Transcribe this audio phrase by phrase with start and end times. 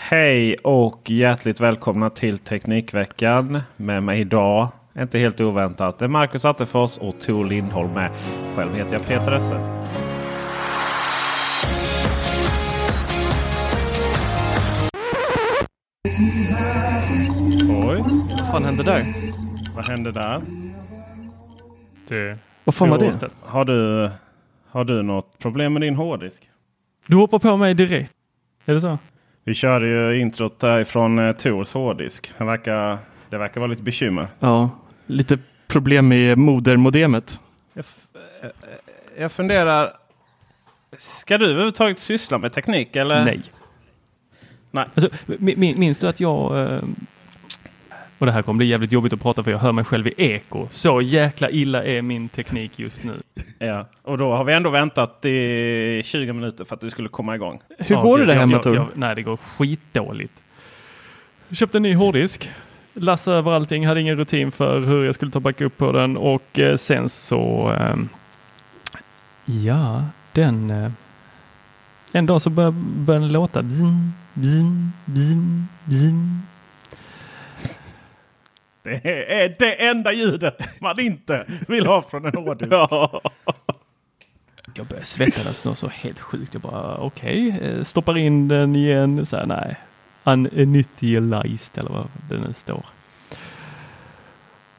[0.00, 3.60] Hej och hjärtligt välkomna till Teknikveckan.
[3.76, 8.10] Med mig idag, inte helt oväntat, det är Marcus Attefors och Tor Lindholm med.
[8.56, 9.82] Själv heter jag Peter Esse.
[17.88, 18.02] Oj,
[18.38, 19.04] Vad fan hände där?
[19.76, 20.40] vad hände där?
[22.08, 22.38] Det...
[22.64, 23.28] Vad fan var det?
[23.40, 24.10] Har du,
[24.68, 26.50] har du något problem med din hårddisk?
[27.06, 28.12] Du hoppar på mig direkt.
[28.64, 28.98] Är det så?
[29.46, 32.32] Vi körde ju introt därifrån eh, Tors hårddisk.
[32.38, 32.98] Det verkar,
[33.30, 34.28] det verkar vara lite bekymmer.
[34.40, 34.70] Ja.
[35.06, 37.40] Lite problem med modermodemet.
[37.72, 37.84] Jag,
[38.42, 39.92] eh, eh, jag funderar.
[40.96, 42.96] Ska du överhuvudtaget syssla med teknik?
[42.96, 43.24] Eller?
[43.24, 43.42] Nej.
[44.70, 44.84] Nej.
[44.94, 46.52] Alltså, mi- mi- minns du att jag...
[48.16, 50.06] eh, Och det här kommer bli jävligt jobbigt att prata för jag hör mig själv
[50.06, 50.66] i eko.
[50.70, 53.20] Så jäkla illa är min teknik just nu.
[53.58, 53.86] Ja.
[54.02, 57.60] Och då har vi ändå väntat i 20 minuter för att du skulle komma igång.
[57.78, 58.86] Hur Ja, går det där hemma Tor?
[58.94, 60.32] Nej, det går skitdåligt.
[61.48, 62.50] Jag köpte en ny hårddisk.
[62.94, 66.58] Lassade över allting, hade ingen rutin för hur jag skulle ta backup på den och
[66.58, 67.68] eh, sen så...
[67.80, 68.08] ehm,
[69.44, 70.70] ja, den...
[70.70, 70.90] eh,
[72.12, 73.62] en dag så började började den låta.
[73.62, 76.42] Bzim, bzim, bzim, bzim.
[78.86, 82.72] Det är det enda ljudet man inte vill ha från en hårddisk.
[84.74, 86.54] Jag började svettas något så helt sjukt.
[86.54, 89.26] Jag bara okej, eh, stoppar in den igen.
[89.26, 89.76] Så här, nej,
[90.24, 92.84] uninitialized eller vad det nu står.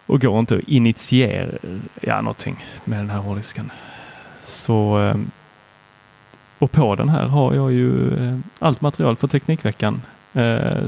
[0.05, 1.57] Och går inte att initiera
[2.01, 3.71] ja, någonting med den här hårddisken.
[4.43, 5.15] Så eh,
[6.59, 10.01] och på den här har jag ju eh, allt material för Teknikveckan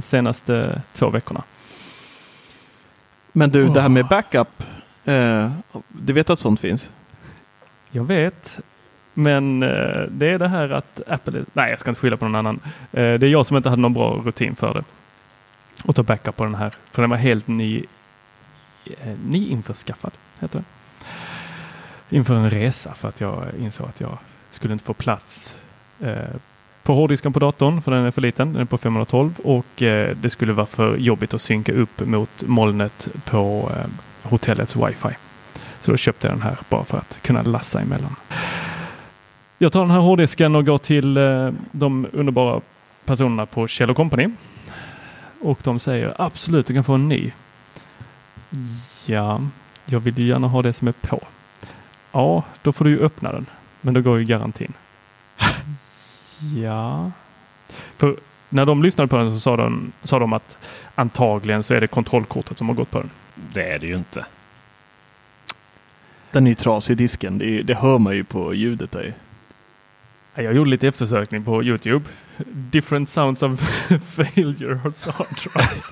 [0.02, 1.44] senaste två veckorna.
[3.32, 4.10] Men du, det här med Åh.
[4.10, 4.64] backup.
[5.06, 5.52] Eh,
[5.88, 6.92] du vet att sånt finns?
[7.92, 8.60] Jag vet,
[9.14, 12.36] men eh, det är det här att Apple, nej jag ska inte skylla på någon
[12.36, 12.60] annan.
[12.92, 14.84] Eh, det är jag som inte hade någon bra rutin för det.
[15.84, 17.84] Och ta backup på den här, för den var helt ny,
[18.86, 20.66] eh, nyinförskaffad, heter det.
[22.16, 24.18] Inför en resa för att jag insåg att jag
[24.50, 25.56] skulle inte få plats
[26.00, 26.36] eh,
[26.90, 30.16] på hårddisken på datorn, för den är för liten, den är på 512 och eh,
[30.16, 35.10] det skulle vara för jobbigt att synka upp mot molnet på eh, hotellets wifi.
[35.82, 38.16] Så då köpte jag den här bara för att kunna lassa emellan.
[39.58, 42.62] Jag tar den här hårddisken och går till eh, de underbara
[43.06, 44.30] personerna på Kjell Company.
[45.42, 47.32] Och de säger absolut, du kan få en ny.
[49.06, 49.42] Ja,
[49.86, 51.22] jag vill ju gärna ha det som är på.
[52.12, 53.46] Ja, då får du ju öppna den.
[53.82, 54.74] Men då går ju garantin
[56.56, 57.12] ja.
[57.98, 58.16] För
[58.50, 60.58] när de lyssnade på den så sa de, sa de att
[60.96, 63.10] antagligen så är det kontrollkortet som har gått på den.
[63.54, 64.26] Det är det ju inte.
[66.32, 67.38] Den är ju trasig i disken.
[67.38, 69.14] Det, det hör man ju på ljudet där.
[70.36, 72.06] Ja, Jag gjorde lite eftersökning på Youtube.
[72.54, 73.60] Different sounds of
[74.16, 75.92] failure of hard drives.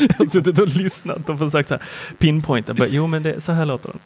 [0.00, 1.82] jag har suttit och lyssnat och försökt så här
[2.18, 2.74] pinpointa.
[2.88, 3.98] Jo, men det, så här låter den.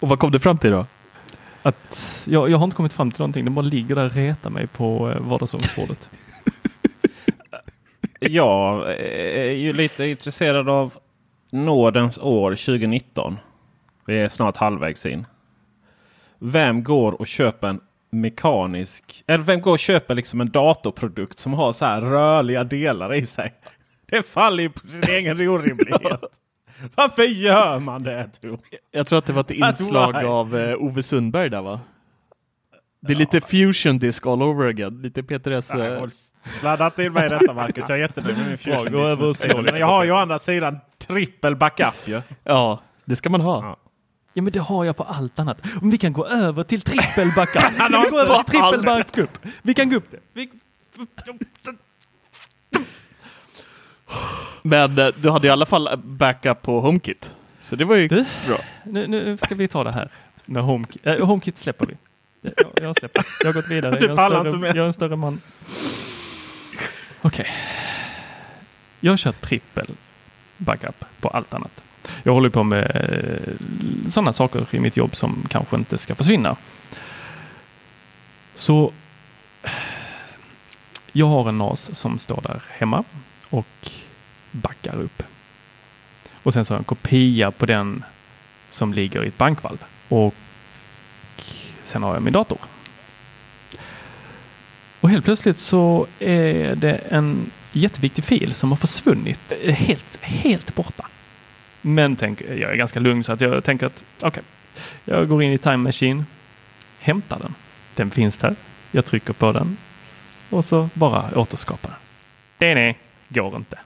[0.00, 0.86] Och vad kom du fram till då?
[1.64, 3.44] Att jag, jag har inte kommit fram till någonting.
[3.44, 6.10] Den bara ligger där och retar mig på eh, vardagsrumsbordet.
[8.20, 10.94] Jag är ju lite intresserad av
[11.50, 13.38] nådens år 2019.
[14.06, 15.26] Vi är snart halvvägs in.
[16.38, 17.80] Vem går och köper en
[18.10, 19.24] mekanisk.
[19.26, 23.26] Eller vem går och köper liksom en datorprodukt som har så här rörliga delar i
[23.26, 23.54] sig?
[24.06, 26.20] Det faller ju på sin egen orimlighet.
[26.94, 28.28] Varför gör man det?
[28.28, 28.58] Tror?
[28.90, 31.80] Jag tror att det var ett inslag av eh, Ove Sundberg där va?
[33.00, 35.02] Det är lite fusion disc all over again.
[35.02, 35.74] Lite Peter S.
[35.74, 36.06] Eh,
[36.62, 37.88] Ladda inte in mig i detta Marcus.
[37.88, 39.28] Jag är jättenöjd med min fusion.
[39.28, 42.20] lite Men jag har ju å andra sidan trippel backup ju.
[42.44, 43.62] Ja, det ska man ha.
[43.62, 43.76] Ja.
[44.36, 45.58] Ja men det har jag på allt annat.
[45.82, 47.62] Om vi kan gå över till trippel backup.
[47.72, 49.38] Vi kan gå över till trippel backup.
[49.62, 50.18] Vi kan gå upp det.
[50.32, 50.50] Vi...
[54.62, 57.34] Men eh, du hade i alla fall backup på HomeKit.
[57.60, 58.24] Så det var ju Du?
[58.46, 58.58] bra.
[58.84, 60.08] Nu, nu ska vi ta det här
[60.44, 61.06] med HomeKit.
[61.06, 61.94] Äh, HomeKit släpper vi.
[62.40, 63.24] Jag, jag släpper.
[63.40, 63.96] Jag har gått vidare.
[64.00, 64.68] Du Jag är, inte med.
[64.76, 65.40] jag är en större man.
[67.22, 67.46] Okej.
[69.00, 69.86] Jag kör trippel
[70.56, 71.82] backup på allt annat.
[72.22, 73.58] Jag håller på med
[74.08, 76.56] sådana saker i mitt jobb som kanske inte ska försvinna.
[78.54, 78.92] Så
[81.12, 83.04] jag har en NAS som står där hemma
[83.54, 83.90] och
[84.50, 85.22] backar upp.
[86.42, 88.04] Och sen så har jag en kopia på den
[88.68, 89.84] som ligger i ett bankvalv.
[90.08, 90.34] Och
[91.84, 92.58] sen har jag min dator.
[95.00, 99.52] Och helt plötsligt så är det en jätteviktig fil som har försvunnit.
[99.64, 101.06] Helt, helt borta.
[101.80, 104.42] Men tänk, jag är ganska lugn så att jag tänker att okej,
[105.04, 106.26] jag går in i Time Machine,
[106.98, 107.54] hämtar den.
[107.94, 108.56] Den finns där.
[108.90, 109.76] Jag trycker på den
[110.50, 111.98] och så bara återskapar den.
[112.58, 112.98] Det nej,
[113.28, 113.78] går inte.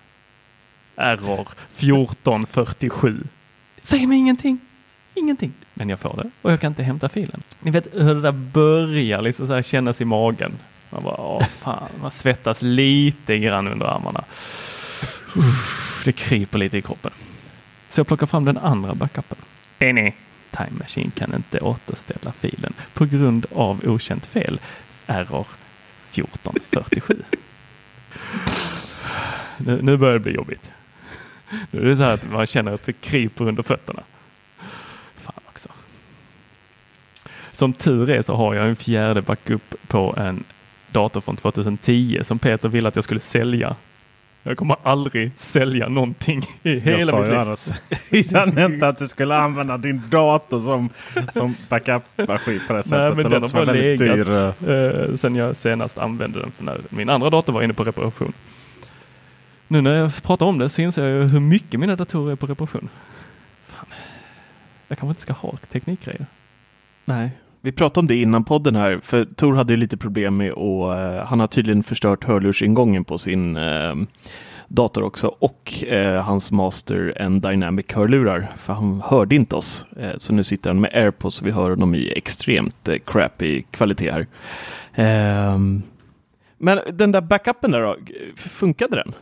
[0.96, 3.25] Error 1447.
[3.82, 4.58] Säger mig ingenting.
[5.14, 5.52] Ingenting.
[5.75, 7.43] Men jag får det och jag kan inte hämta filen.
[7.61, 10.58] Ni vet hur det där börjar liksom så här kännas i magen.
[10.90, 14.25] Man bara, åh fan, man svettas lite grann under armarna.
[15.37, 17.12] Uff, det kryper lite i kroppen.
[17.88, 19.38] Så jag plockar fram den andra backupen.
[19.79, 20.17] Nej.
[20.50, 24.61] Time Machine kan inte återställa filen på grund av okänt fel.
[25.06, 25.46] Error
[26.12, 27.23] 1447.
[29.58, 30.72] Nu, nu börjar det bli jobbigt.
[31.70, 34.02] Nu är det så här att man känner att det kryper under fötterna.
[35.16, 35.69] Fan också.
[37.52, 40.44] Som tur är så har jag en fjärde backup på en
[40.90, 43.76] dator från 2010 som Peter ville att jag skulle sälja.
[44.43, 47.38] Jag kommer aldrig sälja någonting i Jag hela sa mitt liv.
[47.38, 47.69] annars
[48.11, 50.88] innan inte att du skulle använda din dator som,
[51.32, 52.99] som backup-maskin på det sättet.
[52.99, 54.28] Nej, men Det den har bara legat dyr,
[54.69, 56.50] eh, eh, sen jag senast använde den.
[56.50, 58.32] För när min andra dator var inne på reparation.
[59.68, 62.36] Nu när jag pratar om det så inser jag ju hur mycket mina datorer är
[62.36, 62.88] på reparation.
[63.66, 63.86] Fan.
[64.88, 66.26] Jag kanske inte ska ha teknikgrejer.
[67.04, 67.30] Nej.
[67.60, 70.98] Vi pratade om det innan podden här, för Tor hade ju lite problem med och
[70.98, 73.96] eh, uh, han har tydligen förstört hörlursingången på sin uh,
[74.68, 79.86] dator också och uh, hans Master en Dynamic hörlurar, för han hörde inte oss.
[80.16, 84.10] Så nu sitter han med AirPods så vi hör honom i extremt eh, crappy kvalitet
[84.10, 84.26] här.
[84.94, 85.82] Ehm,
[86.58, 87.96] men den där backupen där då,
[88.36, 89.12] funkade den?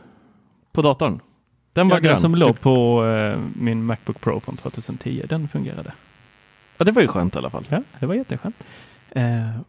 [0.77, 1.19] På datorn?
[1.73, 2.11] Den var Ja, grön.
[2.11, 5.91] den som låg på eh, min Macbook Pro från 2010, den fungerade.
[6.77, 7.63] Ja, det var ju skönt i alla fall.
[7.69, 8.55] Ja, det var jätteskönt.
[9.11, 9.23] Eh,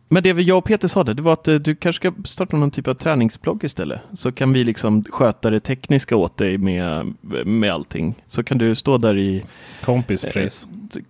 [0.08, 2.56] men det jag och Peter sa det, det var att eh, du kanske ska starta
[2.56, 4.00] någon typ av träningsblogg istället.
[4.12, 7.14] Så kan vi liksom sköta det tekniska åt dig med,
[7.46, 8.14] med allting.
[8.26, 9.44] Så kan du stå där i
[9.84, 10.66] kompispris.
[10.96, 11.02] eh,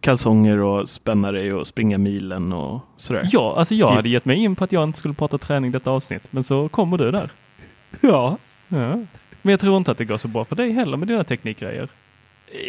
[0.00, 3.28] kalsonger och spänna dig och springa milen och sådär.
[3.32, 5.70] Ja, alltså jag Skriv- hade gett mig in på att jag inte skulle prata träning
[5.70, 7.30] detta avsnitt, men så kommer du där.
[8.00, 8.38] Ja.
[8.68, 8.98] Ja.
[9.42, 11.88] Men jag tror inte att det går så bra för dig heller med dina teknikgrejer.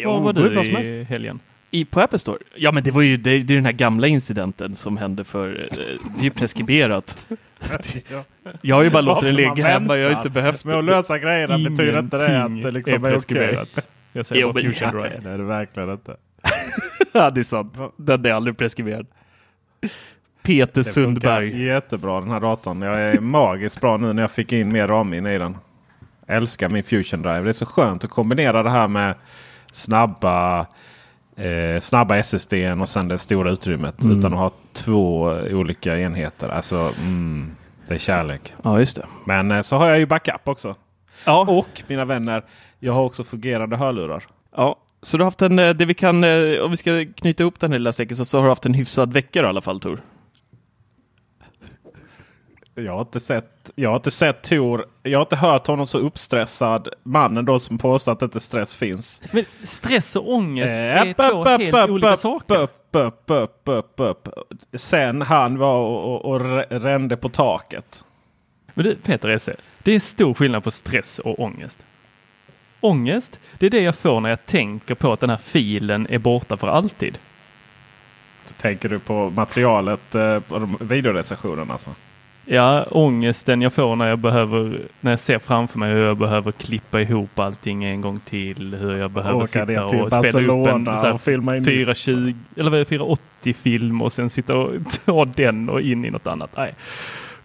[0.02, 1.40] Jo, Var var du bra som i helgen?
[1.70, 2.38] I, på Apple Store?
[2.54, 5.48] Ja, men det var ju det, det är den här gamla incidenten som hände för,
[5.48, 5.76] eh,
[6.16, 7.28] det är ju preskriberat.
[8.62, 11.18] Jag har ju bara låtit den ligga hemma, jag har inte behövt Med att lösa
[11.18, 13.12] grejerna betyder inte det att det liksom är, okej.
[13.12, 13.68] preskriberat.
[14.12, 15.20] Jag säger Jo, bara Fusion Nej, Drive.
[15.24, 16.16] det är det verkligen inte.
[17.12, 17.78] Ja, det är sant.
[17.96, 19.06] Den är aldrig preskriberad.
[20.42, 21.64] Peter Sundberg.
[21.64, 22.82] jättebra den här datorn.
[22.82, 25.56] Jag är magiskt bra nu när jag fick in mer RAM-minne i den.
[26.32, 27.40] Älskar min Fusion Drive.
[27.40, 29.14] Det är så skönt att kombinera det här med
[29.72, 30.66] snabba,
[31.36, 34.02] eh, snabba SSD och sen det stora utrymmet.
[34.04, 34.18] Mm.
[34.18, 36.48] Utan att ha två olika enheter.
[36.48, 37.50] Alltså, mm,
[37.88, 38.54] det är kärlek.
[38.62, 39.06] Ja, just det.
[39.26, 40.74] Men eh, så har jag ju backup också.
[41.24, 41.46] Ja.
[41.48, 42.44] Och mina vänner,
[42.78, 44.24] jag har också fungerande hörlurar.
[44.56, 44.78] ja.
[45.04, 47.60] Så du har haft en, eh, det vi kan, eh, om vi ska knyta ihop
[47.60, 49.60] den här lilla säcken, så, så har du haft en hyfsad vecka då, i alla
[49.60, 50.00] fall Tor.
[52.74, 54.86] Jag har inte sett, jag har inte sett Tor.
[55.02, 56.88] Jag har inte hört honom så uppstressad.
[57.02, 59.22] Mannen då som påstår att inte stress finns.
[59.32, 62.68] Men stress och ångest Eh, är upp, två upp, helt upp, olika saker.
[64.78, 68.04] Sen han var och, och, och rä- rände på taket.
[68.74, 71.78] Men du, Peter Esse, det är stor skillnad på stress och ångest.
[72.80, 76.18] Ångest, det är det jag får när jag tänker på att den här filen är
[76.18, 77.18] borta för alltid.
[78.60, 81.72] Tänker du på materialet eh, på de videorecensionerna?
[81.72, 81.90] Alltså?
[82.44, 86.52] Ja, ångesten jag får när jag behöver, när jag ser framför mig hur jag behöver
[86.52, 88.74] klippa ihop allting en gång till.
[88.74, 92.34] Hur jag behöver Åka sitta och spela upp en så här och filma in 420
[92.56, 94.72] eller vad är det, 480 film och sen sitta och
[95.04, 96.50] ta den och in i något annat.
[96.56, 96.74] Nej,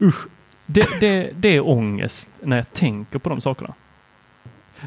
[0.02, 0.26] usch.
[0.66, 3.74] Det, det, det är ångest när jag tänker på de sakerna.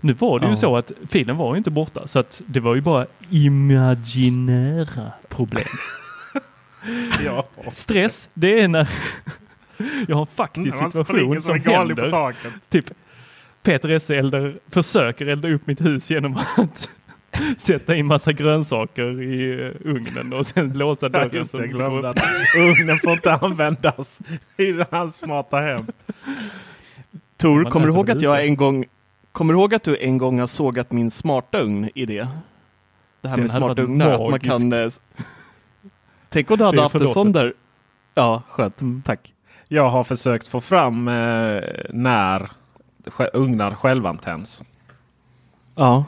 [0.00, 0.56] Nu var det ju Ja.
[0.56, 5.64] så att filen var ju inte borta så att det var ju bara imaginära problem.
[7.24, 7.46] Ja.
[7.70, 8.88] Stress, det är när
[10.08, 12.10] jag har en faktisk Man situation som på händer.
[12.10, 12.52] taket.
[12.68, 12.90] Typ
[13.62, 16.88] Peter Esse eldar, försöker elda upp mitt hus genom att
[17.58, 19.50] sätta in massa grönsaker i
[19.84, 21.28] eh, ugnen och sen låsa Ja, dörren.
[21.32, 22.18] det, som jag glömde att
[22.56, 24.22] ugnen får inte användas
[24.56, 25.87] i hans smarta hem.
[27.37, 28.84] Tor, kommer du ihåg att jag en gång
[29.32, 32.28] Kommer du ihåg att du en gång har sågat min smarta ugn i det?
[33.20, 34.72] Det här Den med smarta ugnar, att man kan...
[34.72, 34.88] eh,
[36.28, 37.54] Tänk om du hade haft en sån där...
[38.14, 38.80] Ja, skönt.
[38.80, 39.02] Mm.
[39.06, 39.34] Tack.
[39.72, 42.50] Jag har försökt få fram eh, när
[43.32, 44.64] ugnar självantänds.
[45.74, 46.04] Ja.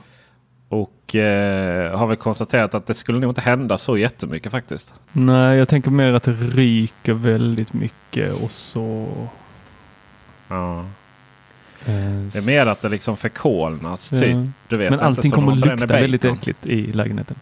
[0.69, 4.95] Och eh, har väl konstaterat att det skulle nog inte hända så jättemycket faktiskt.
[5.12, 9.09] Nej, jag tänker mer att det ryker väldigt mycket och så...
[10.49, 10.78] Ja.
[11.85, 11.95] eh,
[12.33, 14.11] Det är mer att det liksom förkolnas.
[14.11, 14.23] Typ.
[14.23, 14.47] Ja.
[14.69, 17.37] Du vet, Men allting kommer om att lukta väldigt äckligt i lägenheten.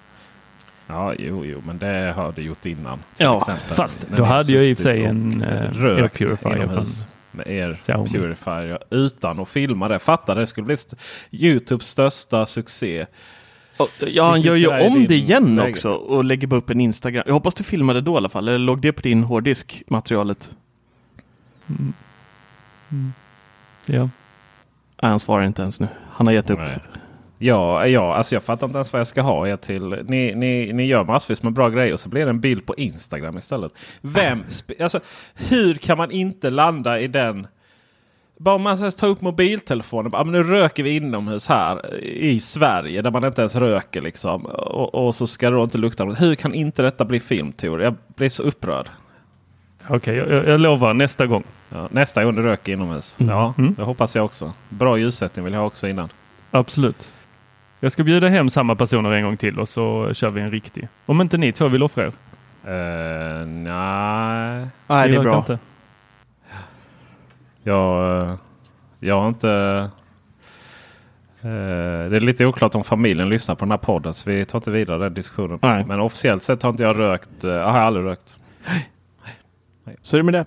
[0.91, 2.99] Ja, jo, jo, men det har det gjort innan.
[2.99, 3.75] till Ja, exempel.
[3.75, 6.85] fast då hade jag i och för sig och en, eh, rökt air purifier
[7.33, 8.09] Med er Xiaomi.
[8.11, 9.99] purifier utan att filma det.
[9.99, 10.77] Fatta det skulle bli
[11.31, 13.07] Youtubes största succé.
[13.77, 15.69] Och, ja, han gör ju om det igen lägenhet.
[15.77, 17.23] också och lägger bara upp en Instagram.
[17.27, 18.49] Jag hoppas du filmade då i alla fall.
[18.49, 20.51] Eller låg det på din hårddisk, materialet?
[21.69, 21.93] Mm.
[22.93, 23.13] Mm.
[23.87, 24.01] Ja.
[25.03, 25.89] Nej, han svarar inte ens nu.
[26.13, 26.59] Han har gett upp.
[26.59, 26.79] Nej.
[27.43, 29.83] Ja, ja, alltså jag fattar inte ens vad jag ska ha er till.
[29.89, 32.75] Ni, ni, ni gör massvis med bra grejer och så blir det en bild på
[32.77, 33.73] Instagram istället.
[34.01, 34.45] Vem,
[34.81, 35.01] alltså,
[35.35, 37.47] hur kan man inte landa i den?
[38.39, 40.11] Bara om man tar upp mobiltelefonen.
[40.15, 44.03] Ja, men nu röker vi inomhus här i Sverige där man inte ens röker.
[44.03, 44.47] Liksom.
[44.47, 46.21] Och, och så ska det då inte lukta något.
[46.21, 47.83] Hur kan inte detta bli film Tor?
[47.83, 48.89] Jag blir så upprörd.
[49.89, 51.43] Okej, jag, jag, jag lovar nästa gång.
[51.69, 53.17] Ja, nästa gång du röker inomhus.
[53.19, 53.75] Ja, Mm.
[53.75, 54.53] det hoppas jag också.
[54.69, 56.09] Bra ljussättning vill jag ha också innan.
[56.51, 57.13] Absolut.
[57.81, 60.89] Jag ska bjuda hem samma personer en gång till och så kör vi en riktig.
[61.07, 62.13] Om inte ni två vill offra er.
[62.65, 64.69] Uh, nej.
[64.87, 65.39] Nej, det är bra.
[65.39, 65.59] Inte.
[67.63, 68.35] Jag, eh,
[69.01, 69.51] jag har inte...
[71.41, 71.51] eh,
[72.11, 74.71] det är lite oklart om familjen lyssnar på den här podden så vi tar inte
[74.71, 75.59] vidare den diskussionen.
[75.63, 75.85] Nej.
[75.87, 77.45] Men officiellt sett har inte jag rökt.
[77.45, 78.39] Uh, jag har aldrig rökt.
[80.03, 80.45] Så är det med det.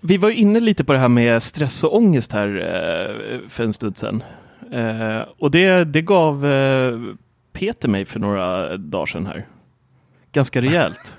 [0.00, 3.64] Vi var ju inne lite på det här med stress och ångest här eh, för
[3.64, 4.22] en stund sedan.
[4.72, 6.98] Eh, och det, det gav eh,
[7.52, 9.46] Peter mig för några dagar sedan här.
[10.32, 11.18] Ganska rejält.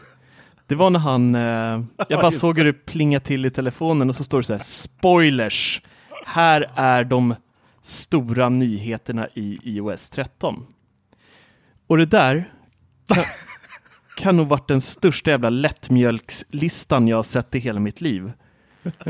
[0.67, 4.15] Det var när han, eh, jag bara såg hur det plinga till i telefonen och
[4.15, 5.81] så står det så här, spoilers!
[6.25, 7.35] Här är de
[7.81, 10.65] stora nyheterna i iOS 13.
[11.87, 12.53] Och det där
[13.07, 13.23] kan,
[14.17, 18.31] kan nog varit den största jävla lättmjölkslistan jag har sett i hela mitt liv.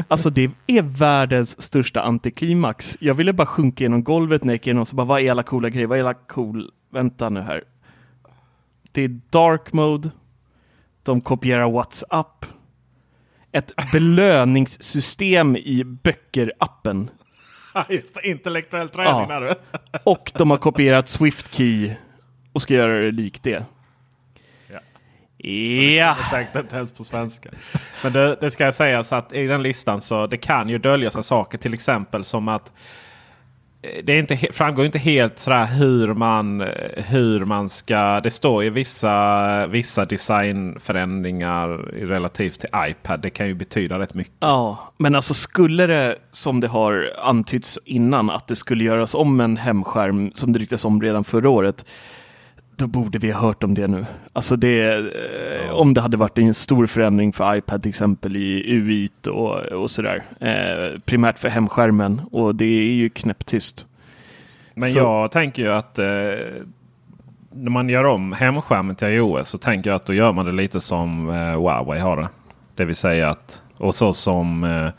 [0.08, 2.98] Alltså det är världens största antiklimax.
[3.02, 5.44] Jag ville bara sjunka genom golvet när jag gick igenom så bara, vad är alla
[5.44, 5.88] coola grejer?
[5.88, 6.72] Vad är alla cool?
[6.92, 7.64] Vänta nu här.
[8.92, 10.10] Det är dark mode.
[11.04, 12.46] De kopierar WhatsApp.
[13.52, 17.08] Ett belöningssystem i böcker-appen.
[17.90, 19.40] Just intellektuell träning Ja.
[19.40, 19.56] du.
[20.04, 21.96] Och de har kopierat SwiftKey
[22.54, 23.66] och ska göra det likt det.
[25.38, 26.18] Ja.
[26.30, 27.50] Säkert inte ens på svenska.
[28.04, 31.24] Men det, det ska sägas att i den listan så det kan ju dölja sig
[31.24, 31.58] saker.
[31.58, 32.72] Till exempel som att
[33.82, 38.20] eh, det är inte, framgår inte helt sådär hur man, eh, hur man ska...
[38.20, 41.68] Det står ju vissa, vissa designförändringar
[42.08, 43.20] relativt till iPad.
[43.22, 44.34] Det kan ju betyda rätt mycket.
[44.40, 49.40] Ja, men alltså skulle det som det har antytts innan att det skulle göras om
[49.40, 51.86] en hemskärm som det ryktas om redan förra året.
[52.80, 54.06] Då borde vi ha hört om det nu.
[54.34, 54.94] Alltså det,
[55.66, 59.56] eh, om det hade varit en stor förändring för iPad till exempel i UI och,
[59.58, 60.24] och sådär.
[60.40, 63.86] Eh, primärt för hemskärmen och det är ju knäpptyst.
[64.74, 66.06] Men Så- jag tänker ju att eh,
[67.52, 70.52] när man gör om hemskärmen till iOS så tänker jag att då gör man det
[70.52, 72.30] lite som eh, Huawei har det.
[72.76, 74.90] Det vill säga att och så som eh,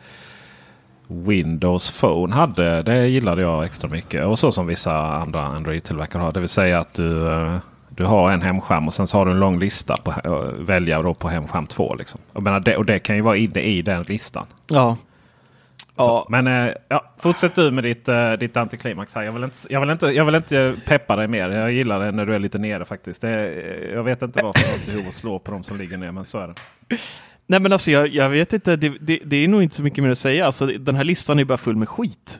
[1.08, 2.82] Windows Phone hade.
[2.82, 4.24] Det gillade jag extra mycket.
[4.24, 6.32] Och så som vissa andra Android-tillverkare har.
[6.32, 7.56] Det vill säga att du, eh,
[7.88, 11.02] du har en hemskärm och sen så har du en lång lista på att välja
[11.02, 11.94] då på hemskärm 2.
[11.94, 12.20] Liksom.
[12.32, 14.46] Jag menar det, och det kan ju vara inne i den listan.
[14.66, 14.96] Ja,
[15.98, 16.04] Ja.
[16.04, 19.22] Så, men eh, ja, fortsätt du med ditt, eh, ditt antiklimax här.
[19.22, 21.48] Jag vill, inte, jag, vill inte, jag vill inte peppa dig mer.
[21.48, 23.20] Jag gillar det när du är lite nere faktiskt.
[23.20, 23.54] Det,
[23.92, 26.24] jag vet inte varför jag har behov att slå på de som ligger ner, men
[26.24, 26.54] så är det.
[27.50, 30.04] Nej men alltså jag, jag vet inte, det, det, det är nog inte så mycket
[30.04, 30.46] mer att säga.
[30.46, 32.38] Alltså, den här listan är bara full med skit.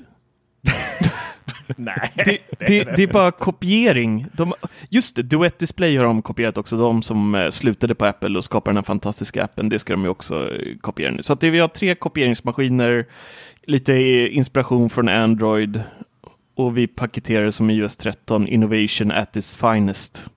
[1.76, 4.26] Nej, Det, det, det är bara kopiering.
[4.32, 4.54] De,
[4.90, 6.76] just det, Duet Display har de kopierat också.
[6.76, 10.02] De som eh, slutade på Apple och skapade den här fantastiska appen, det ska de
[10.02, 11.22] ju också eh, kopiera nu.
[11.22, 13.06] Så att det, vi har tre kopieringsmaskiner,
[13.62, 15.82] lite eh, inspiration från Android
[16.54, 20.30] och vi paketerar det som iOS 13, Innovation at its finest.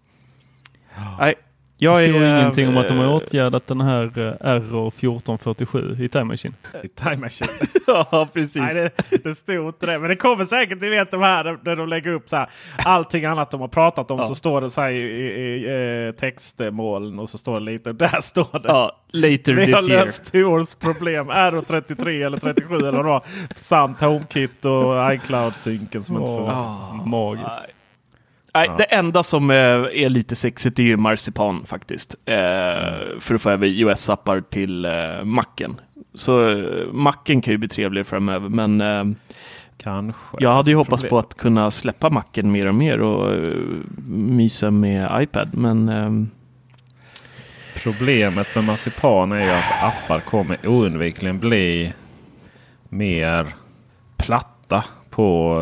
[1.19, 1.35] Nej,
[1.83, 4.88] jag det står är, ingenting om att de har eh, åtgärdat den här eh, Error
[4.88, 6.53] 1447 i Time Machine.
[6.83, 7.47] I Time Machine.
[7.88, 8.55] Ja, precis.
[8.55, 10.00] Nej, det, det stod inte det.
[10.00, 12.50] Men det kommer säkert, ni vet de här där de lägger upp så här.
[12.77, 14.23] Allting annat de har pratat om Ja.
[14.23, 17.93] så står det så här i, i, i eh, textmoln och så står det lite.
[17.93, 18.67] Där står det.
[18.69, 21.29] Ja, later Vi har löst Tors problem.
[21.29, 23.23] Aero 33 eller 37 eller vad.
[23.55, 26.38] Samt HomeKit och iCloud-synken som inte Åh.
[26.38, 26.53] funkar.
[26.53, 27.05] Ah.
[27.05, 27.47] Magiskt.
[27.47, 27.73] Nej,
[28.53, 28.75] Ja.
[28.77, 32.15] det enda som eh, är lite sexigt är ju Marzipan faktiskt.
[32.25, 32.36] Eh,
[33.20, 35.75] för att få över iOS-appar till eh, Macen.
[36.13, 39.15] Så Macen kan ju bli trevligare framöver, men
[39.77, 40.38] Kanske.
[40.39, 43.48] jag hade ju hoppats Problem- på att kunna släppa Macen mer och mer och
[44.08, 45.50] mysa med iPad.
[45.53, 46.31] Men
[47.84, 51.93] Problemet med marsipan är ju att appar kommer oundvikligen bli
[52.89, 53.48] mer
[54.17, 55.60] platta på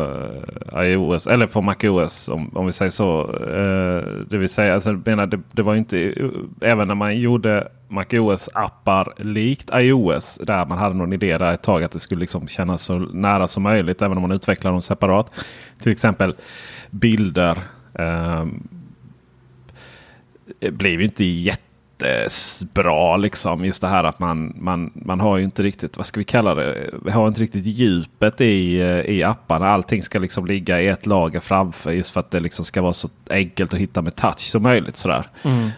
[0.72, 3.20] eh, iOS eller på MacOS om, om vi säger så.
[3.34, 6.14] Eh, det vill säga, alltså, menar, det, det var inte
[6.60, 11.62] även när man gjorde MacOS appar likt iOS där man hade någon idé där ett
[11.62, 14.82] tag att det skulle liksom kännas så nära som möjligt även om man utvecklar dem
[14.82, 15.44] separat.
[15.82, 16.34] Till exempel
[16.90, 17.58] bilder.
[17.94, 18.46] Eh,
[20.60, 21.24] blev ju inte
[22.08, 23.64] jättebra liksom.
[23.64, 26.54] Just det här att man, man, man har ju inte riktigt, vad ska vi kalla
[26.54, 26.90] det?
[27.04, 29.68] Vi har inte riktigt djupet i, eh, i apparna.
[29.68, 32.92] Allting ska liksom ligga i ett lager framför just för att det liksom ska vara
[32.92, 34.96] så enkelt att hitta med touch som möjligt.
[34.96, 35.26] Sådär.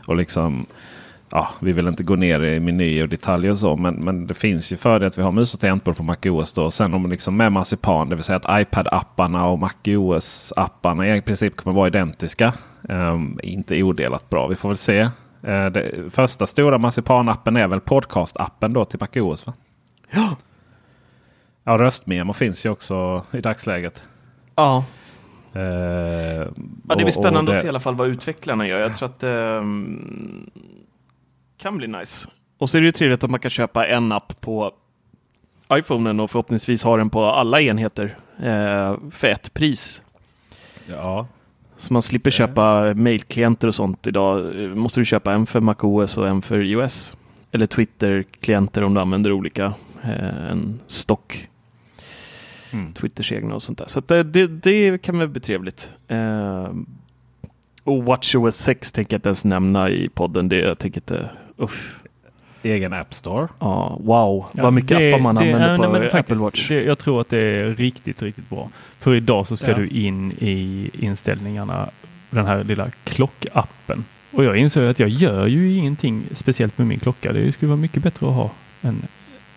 [0.06, 0.66] Och liksom,
[1.30, 3.76] ja, vi vill inte gå ner i meny och detaljer och så.
[3.76, 6.52] Men, men det finns ju fördel att vi har mus och tangentbord på MacOS.
[6.52, 6.70] Då.
[6.70, 11.76] Sen om liksom med Marzipan, det vill säga att iPad-apparna och MacOS-apparna i princip kommer
[11.76, 12.52] vara identiska.
[12.88, 14.46] Ehm, inte odelat bra.
[14.46, 15.08] Vi får väl se.
[15.42, 19.46] Eh, det, första stora Marzipan-appen är väl Podcast-appen då till MacOS?
[19.46, 19.52] Va?
[20.10, 20.36] Ja.
[21.64, 24.04] Ja, röstmemo finns ju också i dagsläget.
[24.56, 24.84] ja,
[25.54, 26.46] Eh, ja,
[26.88, 28.80] det blir spännande det- att se i alla fall vad utvecklarna gör.
[28.80, 30.50] Jag tror att det um,
[31.58, 32.28] kan bli nice.
[32.58, 34.72] Och så är det ju trevligt att man kan köpa en app på
[35.72, 40.02] iPhonen och förhoppningsvis ha den på alla enheter eh, för ett pris.
[40.86, 41.26] Ja,
[41.82, 44.62] Så man slipper köpa mailklienter och sånt idag.
[44.64, 47.16] Eh, Måste du köpa en för MacOS och en för iOS.
[47.52, 49.74] Eller Twitter-klienter om du använder olika.
[50.02, 51.48] Eh, en stock.
[52.72, 52.92] Mm.
[52.92, 53.86] Twitters egna och sånt där.
[53.86, 55.92] Så det, det, det kan väl bli trevligt.
[56.08, 56.72] Eh,
[57.84, 60.48] och WatchOS 6 tänker jag inte ens nämna i podden.
[60.48, 61.30] Det, jag tänker inte...
[61.56, 62.01] Uff.
[62.64, 63.48] Egen App Store.
[63.58, 66.10] Ja, wow, Ja, vad mycket det- appar man det- använder ja, på nej, men Apple
[66.10, 66.68] faktiskt, Watch.
[66.68, 68.68] Det, jag tror att det är riktigt, riktigt bra.
[68.98, 69.76] För idag så ska Ja.
[69.76, 71.90] du in i inställningarna,
[72.30, 74.04] den här lilla klockappen.
[74.32, 77.32] Och jag inser att jag gör ju ingenting speciellt med min klocka.
[77.32, 79.02] Det skulle vara mycket bättre att ha en,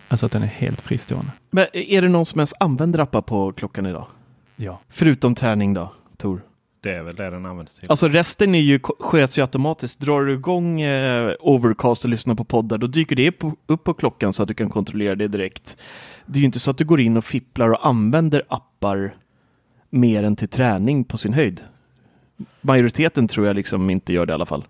[0.08, 1.30] alltså att den är helt fristående.
[1.50, 4.06] Men är det någon som ens använder appar på klockan idag?
[4.56, 4.80] Ja.
[4.88, 6.40] Förutom träning då, Tor?
[6.86, 7.90] Det är väl det den används till.
[7.90, 10.00] Alltså resten är ju, sköts ju automatiskt.
[10.00, 13.94] Drar du igång eh, Overcast och lyssnar på poddar, då dyker det på, upp på
[13.94, 15.76] klockan så att du kan kontrollera det direkt.
[16.26, 19.12] Det är ju inte så att du går in och fipplar och använder appar
[19.90, 21.60] mer än till träning på sin höjd.
[22.60, 24.64] Majoriteten tror jag liksom inte gör det i alla fall.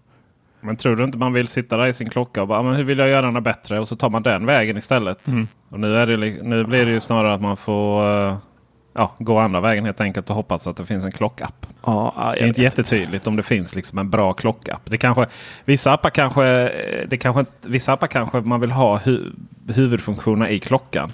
[0.60, 2.74] Men tror du inte man vill sitta där i sin klocka och bara, "Ah, men
[2.74, 3.80] hur vill jag göra den bättre?
[3.80, 5.28] Och så tar man den vägen istället.
[5.28, 5.48] Mm.
[5.68, 8.36] Och nu, är det, nu blir det ju snarare att man får eh,
[8.96, 11.66] ja, gå andra vägen helt enkelt och hoppas att det finns en klockapp.
[11.84, 14.80] Ja, Det är inte jättetydligt om det finns liksom en bra klockapp.
[14.84, 15.26] Det kanske,
[15.64, 16.42] vissa, appar kanske,
[17.08, 19.32] det kanske, vissa appar kanske man vill ha hu,
[19.74, 21.12] huvudfunktioner i klockan.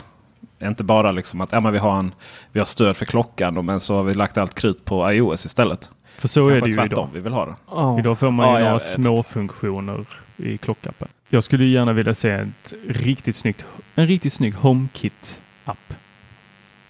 [0.62, 2.14] Inte bara liksom att ja, men vi, har en,
[2.52, 5.46] vi har stöd för klockan då, men så har vi lagt allt krut på iOS
[5.46, 5.90] istället.
[6.18, 7.08] För så är Kanske det ju tvärtom idag.
[7.14, 7.54] vi vill ha det.
[7.70, 7.98] Ja.
[7.98, 11.08] Idag får man ju Ja, jag några små funktioner i klockappen.
[11.28, 13.64] Jag skulle ju gärna vilja se ett riktigt snyggt,
[13.94, 15.94] en riktigt snygg HomeKit-app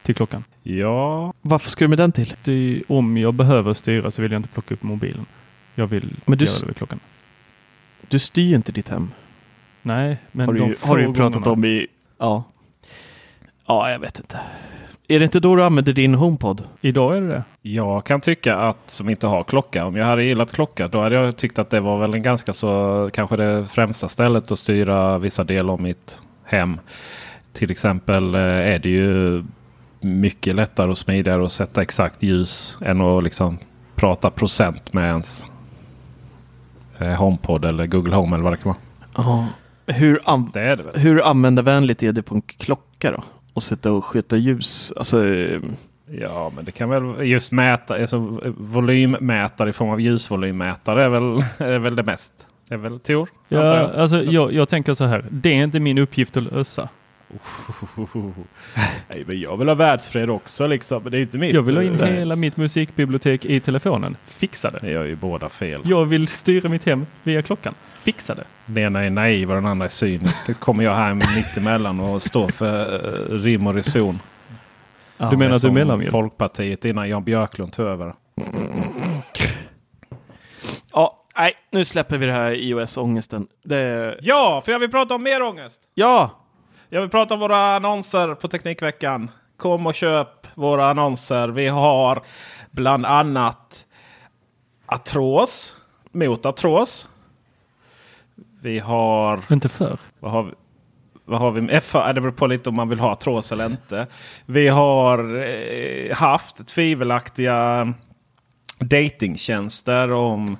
[0.02, 0.44] till klockan.
[0.62, 2.34] Ja, Varför ska du med den till?
[2.44, 5.26] Det, om jag behöver styra så vill jag inte plocka upp mobilen.
[5.74, 7.00] Jag vill Men du göra det vid klockan.
[8.08, 9.10] Du styr inte ditt hem.
[9.82, 11.86] Nej, men har du, de har du ju pratat om i...
[12.18, 12.44] Ja.
[13.66, 14.40] Ja, jag vet inte.
[15.08, 16.64] Är det inte då du använder din HomePod?
[16.80, 17.44] Idag är det det.
[17.62, 19.84] Jag kan tycka att som inte har klocka.
[19.86, 22.52] Om jag hade gillat klocka då hade jag tyckt att det var väl en ganska
[22.52, 26.80] så kanske det främsta stället att styra vissa delar av mitt hem.
[27.52, 29.44] till exempel eh, är det ju
[30.02, 33.58] mycket lättare och smidigare att sätta exakt ljus än att liksom
[33.94, 35.44] prata procent med ens
[36.98, 38.78] eh, HomePod eller Google Home eller vad det kan vara.
[39.26, 39.46] Ja.
[39.86, 40.96] Hur, an Det är det väl?
[40.96, 43.22] hur användarvänligt är det på en klocka då?
[43.54, 44.92] Att sitta och sköta ljus?
[44.96, 45.60] Alltså, eh,
[46.20, 51.22] Ja, men det kan väl just mäta, alltså volymmätare i form av ljusvolymmätare är väl,
[51.58, 52.32] är väl det mest.
[52.68, 53.28] Det är väl Tor?
[53.48, 53.94] Ja, jag?
[53.94, 55.24] alltså, jag, jag tänker så här.
[55.30, 56.88] Det är inte min uppgift att lösa.
[59.08, 61.02] Nej, men jag vill ha världsfred också liksom.
[61.02, 61.54] Men det är inte mitt.
[61.54, 64.16] Jag vill ha in eh, hela mitt musikbibliotek i telefonen.
[64.24, 64.78] Fixa det.
[64.82, 65.80] Ni gör ju båda fel.
[65.84, 67.74] Jag vill styra mitt hem via klockan.
[68.02, 68.44] Fixa det.
[68.66, 70.46] Den ena är naiv och den andra är cynisk.
[70.46, 74.18] Då kommer jag här mitt emellan och står för eh, rim och reson.
[75.30, 76.10] du menar att du är mellanmjölk?
[76.10, 78.14] Folkpartiet innan Jan Björklund tog över.
[80.92, 83.46] ja, nej, nu släpper vi det här iOS-ångesten.
[83.64, 85.80] Det, Ja, för jag vill prata om mer ångest.
[85.94, 86.41] ja,
[86.94, 89.31] Jag vill prata om våra annonser på Teknikveckan.
[89.57, 91.48] Kom och köp våra annonser.
[91.48, 92.22] Vi har
[92.70, 93.87] bland annat
[94.87, 95.76] artros
[96.11, 97.09] mot artros.
[98.61, 99.40] Vi har...
[99.50, 99.98] Inte för.
[100.20, 100.52] Vad har vi?
[101.24, 101.68] Vad har vi?
[101.70, 104.07] F, det beror på lite om man vill ha artros eller inte.
[104.46, 107.92] Vi har eh, haft tvivelaktiga
[108.78, 110.57] datingtjänster om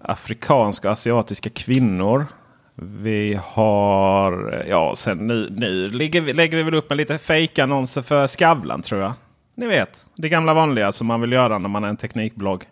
[0.00, 2.26] afrikanska och asiatiska kvinnor.
[2.74, 8.02] Vi har, ja sen nu, nu lägger, vi, lägger vi väl upp med lite fejkannonser
[8.02, 9.12] för Skavlan tror jag.
[9.54, 12.64] Ni vet, det gamla vanliga som man vill göra när man är en teknikblogg.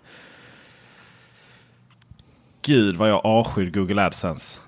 [2.62, 4.60] Gud vad jag avskyr Google AdSense.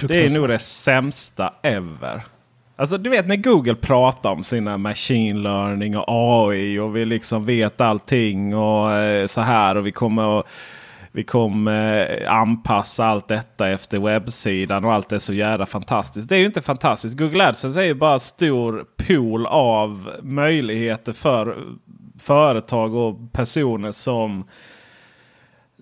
[0.00, 2.22] Det är nog det sämsta ever.
[2.76, 7.44] Alltså du vet när Google pratar om sina machine learning och AI och vi liksom
[7.44, 10.46] vet allting och eh, så här och vi kommer att
[11.18, 16.28] vi kommer eh, anpassa allt detta efter webbsidan och allt är så jävla fantastiskt.
[16.28, 17.16] Det är ju inte fantastiskt.
[17.16, 21.56] Google AdSense är ju bara stor pool av möjligheter för
[22.22, 24.44] företag och personer som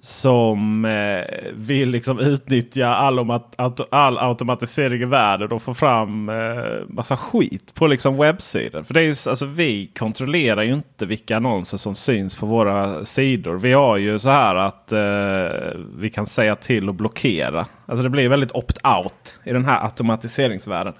[0.00, 6.86] som eh, vill liksom utnyttja all, auto- all automatisering i världen och få fram eh,
[6.88, 8.82] massa skit på liksom webbsidor.
[8.82, 13.04] För det är ju, alltså, vi kontrollerar ju inte vilka annonser som syns på våra
[13.04, 13.56] sidor.
[13.56, 17.66] Vi har ju så här att eh, vi kan säga till och blockera.
[17.86, 20.94] Alltså det blir väldigt opt-out i den här automatiseringsvärlden.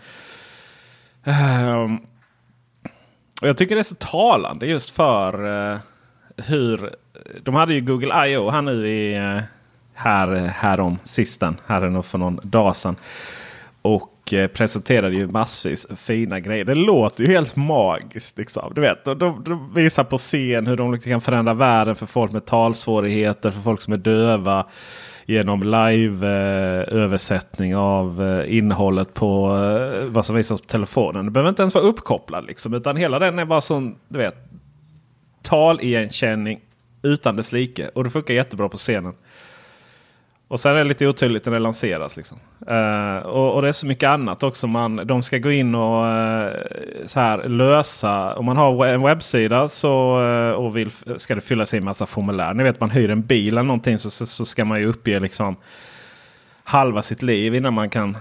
[1.25, 2.01] Um,
[3.43, 5.79] och jag tycker det är så talande just för eh,
[6.37, 6.91] hur
[7.43, 8.51] de hade ju Google I.O.
[8.51, 9.39] här nu i eh,
[9.95, 12.97] här, eh, härom sisten, här för någon dag sedan.
[13.83, 16.65] Och eh, presenterade ju massvis fina grejer.
[16.65, 18.39] Det låter ju helt magiskt.
[18.39, 18.73] Liksom.
[18.75, 22.07] Du vet, de, de, de visar på scen hur de liksom kan förändra världen för
[22.07, 24.67] folk med talsvårigheter, för folk som är döva.
[25.29, 31.25] Genom live-översättning eh, av eh, innehållet på eh, vad som visas på telefonen.
[31.25, 32.47] Det behöver inte ens vara uppkopplad.
[32.47, 34.46] Liksom, utan hela den är bara sån, du vet,
[35.47, 36.61] taligenkänning
[37.03, 37.89] utan dess like.
[37.89, 39.15] Och det funkar jättebra på scenen.
[40.49, 42.17] Och sen är det lite otydligt när det lanseras.
[42.17, 42.39] Liksom.
[42.71, 44.67] Uh, och, och det är så mycket annat också.
[44.67, 46.53] Man, de ska gå in och uh,
[47.07, 48.35] så här lösa.
[48.35, 52.07] Om man har en webbsida så, uh, och vill, ska det fyllas i en massa
[52.07, 52.55] formulär.
[52.55, 55.21] Ni vet man hyr en bil eller någonting så, så, så ska man ju uppge
[55.21, 55.57] liksom
[56.65, 58.17] halva sitt liv innan man kan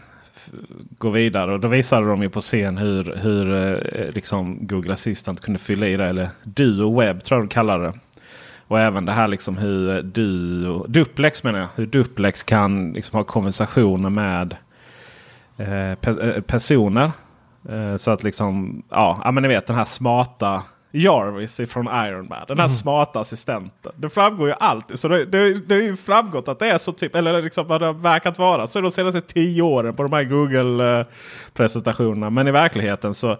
[0.98, 1.54] gå vidare.
[1.54, 5.88] Och då visade de ju på scen hur, hur eh, liksom Google Assistant kunde fylla
[5.88, 6.06] i det.
[6.06, 7.94] Eller Duo Web tror jag de kallar det.
[8.68, 11.68] Och även det här liksom hur Duo, Duplex menar jag.
[11.76, 14.56] Hur Duplex kan liksom ha konversationer med
[15.58, 15.66] eh,
[16.02, 17.12] pe- eh, personer.
[17.70, 20.64] Eh, så att liksom, ja, ja men ni vet den här smarta
[20.96, 22.46] Jarvis från Iron Man.
[22.48, 23.92] Den här smarta assistenten.
[23.96, 25.00] Det framgår ju alltid.
[25.00, 27.82] Så det, det, det är ju framgått att det är så typ, eller liksom vad
[27.82, 28.68] det har verkat vara.
[28.68, 32.30] Så de senaste tio åren på de här Google-presentationerna.
[32.30, 33.38] Men i verkligheten så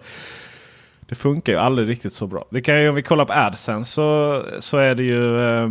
[1.00, 2.44] det funkar ju aldrig riktigt så bra.
[2.50, 5.40] Vi kan ju, om vi kollar på AdSense så, så är det ju...
[5.40, 5.68] eh,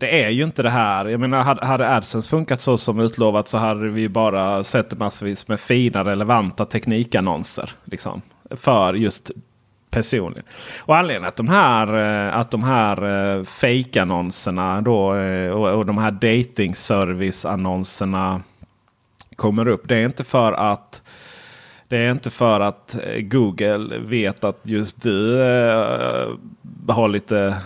[0.00, 1.06] det är ju inte det här.
[1.06, 5.48] Jag menar hade, hade AdSense funkat så som utlovat så hade vi bara sett massvis
[5.48, 7.70] med fina relevanta teknikannonser.
[7.84, 9.30] Liksom, för just
[9.90, 10.44] personligen.
[10.78, 11.94] Och anledningen att de här,
[12.28, 16.74] eh, att de här eh, fake-annonserna då, eh, och, och de här dating
[17.46, 18.42] annonserna
[19.36, 19.88] kommer upp.
[19.88, 21.02] Det är inte för att
[21.88, 26.28] det är inte för att Google vet att just du äh,
[26.88, 27.56] har lite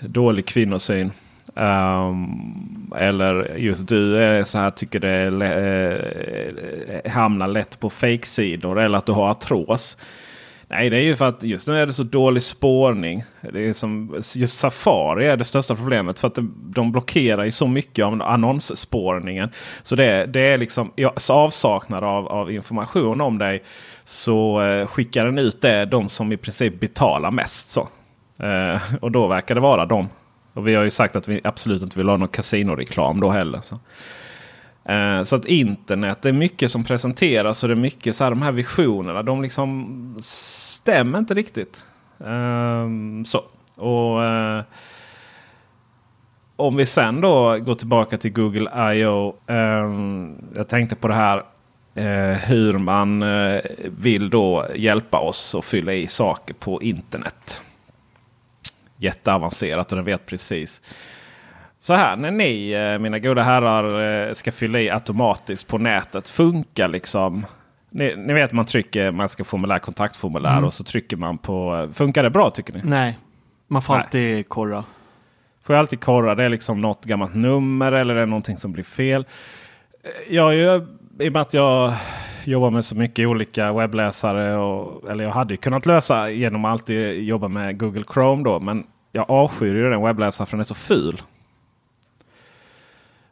[0.00, 1.12] dålig kvinnosyn.
[1.54, 5.10] Um, eller just du är så här, tycker det
[7.04, 8.80] äh, hamnar lätt på fake-sidor.
[8.80, 9.96] Eller att du har artros.
[10.72, 13.24] Nej, det är ju för att just nu är det så dålig spårning.
[13.52, 16.18] Det är som, just Safari är det största problemet.
[16.18, 16.38] För att
[16.74, 19.50] de blockerar ju så mycket av annonsspårningen.
[19.82, 23.62] Så det, det är liksom så avsaknad av, av information om dig.
[24.04, 27.68] Så eh, skickar den ut det de som i princip betalar mest.
[27.68, 27.88] Så.
[28.38, 30.08] Eh, och då verkar det vara dem.
[30.52, 33.60] Och vi har ju sagt att vi absolut inte vill ha någon kasinoreklam då heller.
[33.60, 33.78] Så.
[34.84, 38.30] Eh, så att internet, det är mycket som presenteras och det är mycket så här,
[38.30, 39.22] de här visionerna.
[39.22, 41.84] De liksom stämmer inte riktigt.
[42.20, 42.88] Eh,
[43.24, 43.42] så.
[43.76, 44.62] Och eh,
[46.56, 49.36] Om vi sen då går tillbaka till Google I.O.
[49.46, 51.42] Ehm, jag tänkte på det här
[51.94, 57.60] eh, hur man eh, vill då hjälpa oss att fylla i saker på internet.
[58.96, 60.82] Jätteavancerat och den vet precis.
[61.82, 66.28] Så här när ni eh, mina goda herrar eh, ska fylla i automatiskt på nätet.
[66.28, 67.46] Funkar liksom.
[67.90, 70.64] Ni, ni vet man trycker man ska formulär kontaktformulär mm.
[70.64, 71.76] och så trycker man på.
[71.76, 72.80] Eh, funkar det bra tycker ni?
[72.84, 73.18] Nej,
[73.68, 74.02] man får Nej.
[74.02, 74.84] alltid korra.
[75.64, 76.34] Får jag alltid korra.
[76.34, 79.26] Det är liksom något gammalt nummer eller är det någonting som blir fel.
[80.28, 80.86] Jag, jag,
[81.18, 81.92] I och med att jag
[82.44, 84.56] jobbar med så mycket olika webbläsare.
[84.56, 88.60] Och, eller jag hade kunnat lösa genom att alltid jobba med Google Chrome då.
[88.60, 91.22] Men jag avskyr ju den webbläsaren för den är så ful.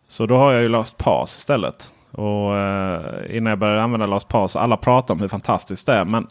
[0.09, 1.93] Så då har jag ju LastPass istället.
[2.13, 4.57] Och eh, innan jag började använda LastPass.
[4.57, 6.05] Alla pratar om hur fantastiskt det är.
[6.05, 6.27] Men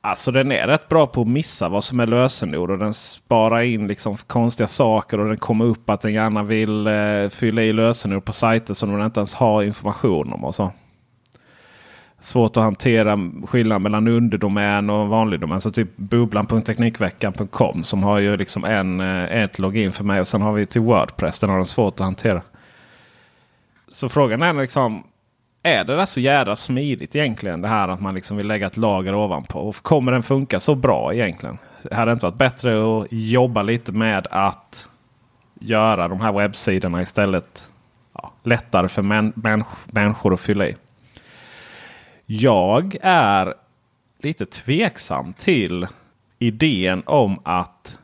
[0.00, 2.70] alltså den är rätt bra på att missa vad som är lösenord.
[2.70, 5.20] Och den sparar in liksom konstiga saker.
[5.20, 8.92] Och den kommer upp att den gärna vill eh, fylla i lösenord på sajter som
[8.92, 10.44] den inte ens har information om.
[10.44, 10.72] och så.
[12.20, 15.60] Svårt att hantera skillnaden mellan underdomän och vanlig domän.
[15.60, 20.20] Så typ bubblan.teknikveckan.com som har ju liksom en, eh, ett login för mig.
[20.20, 21.40] Och sen har vi till Wordpress.
[21.40, 22.42] Den har de svårt att hantera.
[23.88, 25.04] Så frågan är liksom.
[25.62, 27.60] Är det där så jädra smidigt egentligen?
[27.60, 29.58] Det här att man liksom vill lägga ett lager ovanpå.
[29.58, 31.58] Och kommer den funka så bra egentligen?
[31.82, 34.88] Det hade inte varit bättre att jobba lite med att
[35.60, 37.68] göra de här webbsidorna istället
[38.12, 40.76] ja, lättare för män, män, människor att fylla i.
[42.26, 43.54] Jag är
[44.18, 45.86] lite tveksam till
[46.38, 47.98] idén om att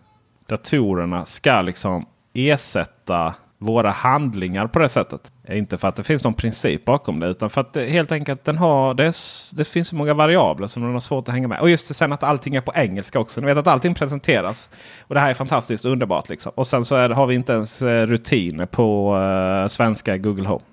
[0.46, 5.32] datorerna ska liksom ersätta våra handlingar på det sättet.
[5.48, 8.44] Inte för att det finns någon princip bakom det utan för att det, helt enkelt
[8.44, 9.12] den har, det,
[9.56, 11.60] det finns så många variabler som den har svårt att hänga med.
[11.60, 13.40] Och just det sen att allting är på engelska också.
[13.40, 14.70] Ni vet att allting presenteras.
[15.00, 16.28] Och det här är fantastiskt underbart.
[16.28, 16.52] Liksom.
[16.54, 20.64] Och sen så är, har vi inte ens eh, rutiner på uh, svenska Google Home.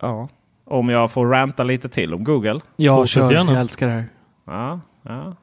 [0.00, 0.28] Ja,
[0.64, 2.60] om jag får ranta lite till om Google.
[2.76, 3.32] Ja, kör.
[3.32, 4.06] Jag älskar det här.
[4.46, 5.34] Ja, ja.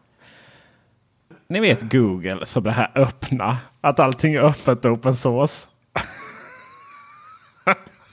[1.47, 3.57] Ni vet Google som det här öppna.
[3.81, 5.67] Att allting är öppet och open source.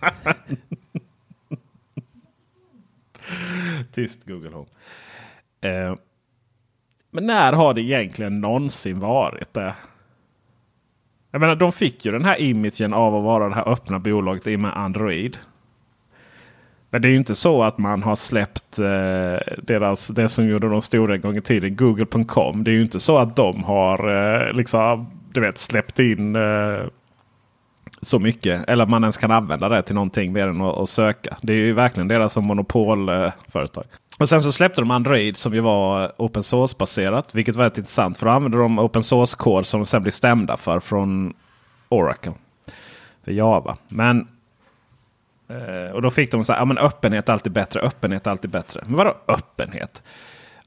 [3.93, 4.69] Tyst Google Home.
[5.61, 5.95] Eh,
[7.11, 9.75] men när har det egentligen någonsin varit det?
[11.31, 14.47] Jag menar, de fick ju den här imagen av att vara det här öppna bolaget
[14.47, 15.39] i med Android.
[16.91, 20.69] Men det är ju inte så att man har släppt eh, deras, det som gjorde
[20.69, 22.65] dem stora en gång i tiden, Google.com.
[22.65, 26.81] Det är ju inte så att de har eh, liksom, du vet, släppt in eh,
[28.03, 28.69] så mycket.
[28.69, 31.37] Eller att man ens kan använda det till någonting mer än att, att söka.
[31.43, 33.85] Det är ju verkligen deras som monopolföretag.
[34.19, 37.35] Och sen så släppte de Android som ju var open source baserat.
[37.35, 38.19] Vilket var rätt intressant.
[38.19, 41.35] För då använde de open source kod som de sen blev stämda för från
[41.89, 42.33] Oracle.
[43.25, 43.77] För Java.
[43.89, 44.29] Men
[45.49, 48.31] eh, och då fick de så här, ja men öppenhet är alltid bättre, öppenhet är
[48.31, 48.83] alltid bättre.
[48.87, 50.03] Men vadå öppenhet?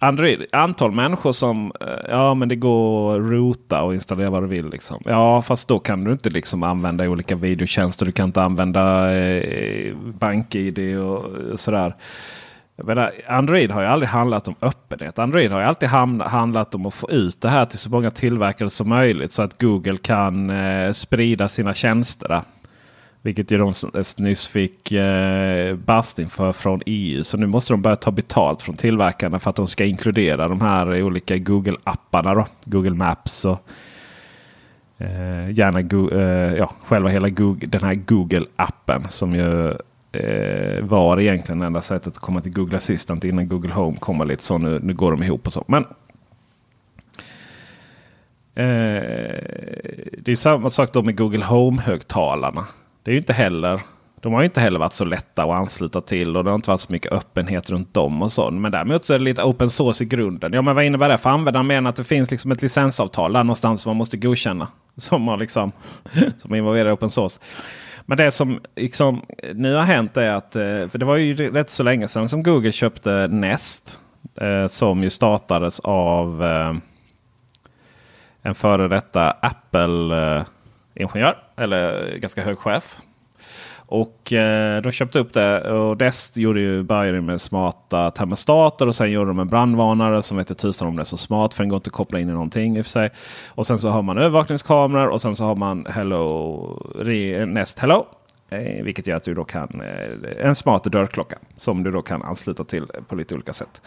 [0.03, 4.47] Android, antal människor som, eh, ja men det går att rota och installera vad du
[4.47, 4.69] vill.
[4.69, 5.01] Liksom.
[5.05, 8.05] Ja fast då kan du inte liksom använda olika videotjänster.
[8.05, 11.25] Du kan inte använda eh, BankID och,
[11.59, 11.95] sådär.
[12.75, 15.19] Menar, Android har ju aldrig handlat om öppenhet.
[15.19, 18.69] Android har ju alltid handlat om att få ut det här till så många tillverkare
[18.69, 19.31] som möjligt.
[19.31, 22.41] Så att Google kan eh, sprida sina tjänster.
[23.25, 23.73] Vilket ju de
[24.17, 27.23] nyss fick eh, basting för från EU.
[27.23, 30.61] Så nu måste de börja ta betalt från tillverkarna för att de ska inkludera de
[30.61, 32.45] här olika Google-apparna.
[32.65, 33.67] Google Maps och
[34.97, 39.07] eh, gärna go eh, ja, själva hela Google, den här Google-appen.
[39.07, 39.67] Som ju
[40.11, 44.43] eh, var egentligen enda sättet att komma till Google Assistant innan Google Home kommer lite
[44.43, 44.57] så.
[44.57, 45.63] Nu, nu går de ihop och så.
[45.67, 45.83] Men
[48.55, 49.03] eh,
[50.17, 52.65] det är samma sak då med Google Home-högtalarna.
[53.03, 53.81] Det är ju inte heller.
[54.21, 56.69] De har ju inte heller varit så lätta att ansluta till och det har inte
[56.69, 58.61] varit så mycket öppenhet runt dem och sånt.
[58.61, 60.53] Men däremot så är det lite open source i grunden.
[60.53, 61.67] Ja men vad innebär det för användaren?
[61.67, 64.67] Menar att det finns liksom ett licensavtal där någonstans som man måste godkänna.
[64.97, 65.71] Som, har liksom,
[66.37, 67.41] som involverar open source.
[68.05, 69.21] Men det som liksom
[69.53, 72.43] nu har hänt är att, eh, för det var ju rätt så länge sedan som
[72.43, 73.99] Google köpte Nest.
[74.35, 76.73] Eh, som ju startades av eh,
[78.41, 82.97] en före detta Apple-ingenjör eller ganska hög chef.
[83.85, 88.95] Och eh, de köpte upp det och Dest gjorde ju, började med smarta termostater och
[88.95, 91.69] sen gjorde de en brandvarnare som heter tusan om det är så smart för den
[91.69, 93.09] går inte att koppla in i någonting i och för sig.
[93.47, 96.93] Och sen så har man övervakningskameror och sen så har man Hello,
[97.47, 98.05] Nest Hello.
[98.49, 102.21] Eh, vilket gör att du då kan eh, en smart dörrklocka som du då kan
[102.21, 103.81] ansluta till på lite olika sätt.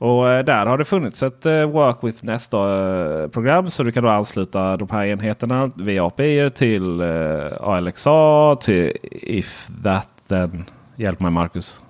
[0.00, 3.70] Och eh, där har det funnits ett eh, Work with Nest-program.
[3.70, 9.68] Så du kan då ansluta de här enheterna via API till eh, ALXA, till If
[9.84, 10.64] That Then.
[10.96, 11.80] Hjälp mig Marcus.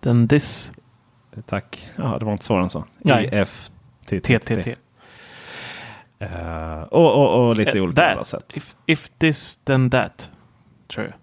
[0.00, 0.70] Then this.
[1.46, 1.88] Tack.
[1.96, 2.84] Ja, det var inte svårare än så.
[3.04, 4.50] IFTTT.
[6.22, 8.56] Uh, och, och, och lite uh, olika andra sätt.
[8.56, 10.30] If, if this then that.
[10.94, 11.14] Tror jag.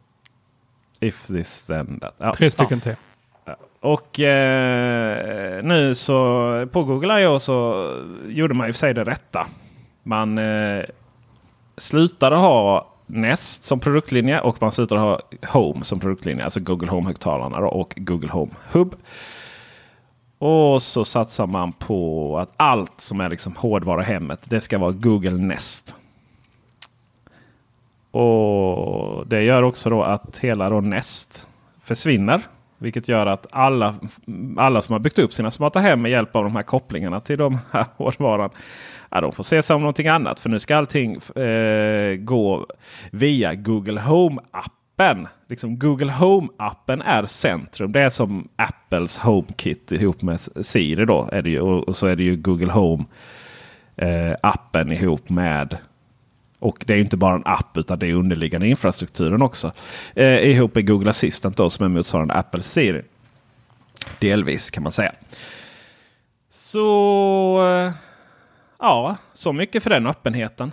[1.10, 2.16] If this then that.
[2.18, 2.34] Ja.
[2.34, 2.96] Tre stycken till.
[3.88, 7.40] Och eh, nu så på Google I.O.
[7.40, 7.90] så
[8.28, 9.48] gjorde man i och för sig det rätta.
[10.04, 10.84] Man eh,
[11.78, 16.44] slutade ha Nest som produktlinje och man slutade ha Home som produktlinje.
[16.44, 18.96] Alltså Google Home-högtalarna och Google Home Hub.
[20.38, 24.78] Och så satsar man på att allt som är liksom hårdvara i hemmet det ska
[24.78, 25.96] vara Google Nest.
[28.12, 31.48] Och Det gör också då att hela då Nest
[31.84, 32.42] försvinner
[32.78, 33.96] vilket gör att alla,
[34.58, 37.38] alla som har byggt upp sina smarta hem med hjälp av de här kopplingarna till
[37.38, 38.50] de här hårdvaran.
[39.10, 40.40] Ja, de får se sig om någonting annat.
[40.40, 42.68] För nu ska allting eh, gå
[43.12, 45.28] via Google Home-appen.
[45.50, 47.92] Liksom Google Home-appen är centrum.
[47.92, 51.06] Det är som Apples HomeKit ihop med Siri.
[51.06, 55.78] Då, är det ju, och, och så är det ju Google Home-appen eh, ihop med
[56.60, 59.72] och det är inte bara en app utan det är underliggande infrastrukturen också.
[60.16, 63.02] Eh, ihop med Google Assistant då, som är motsvarande Apple Siri.
[64.20, 65.12] Delvis kan man säga.
[66.50, 67.92] Så eh,
[68.80, 70.72] ja, så mycket för den öppenheten.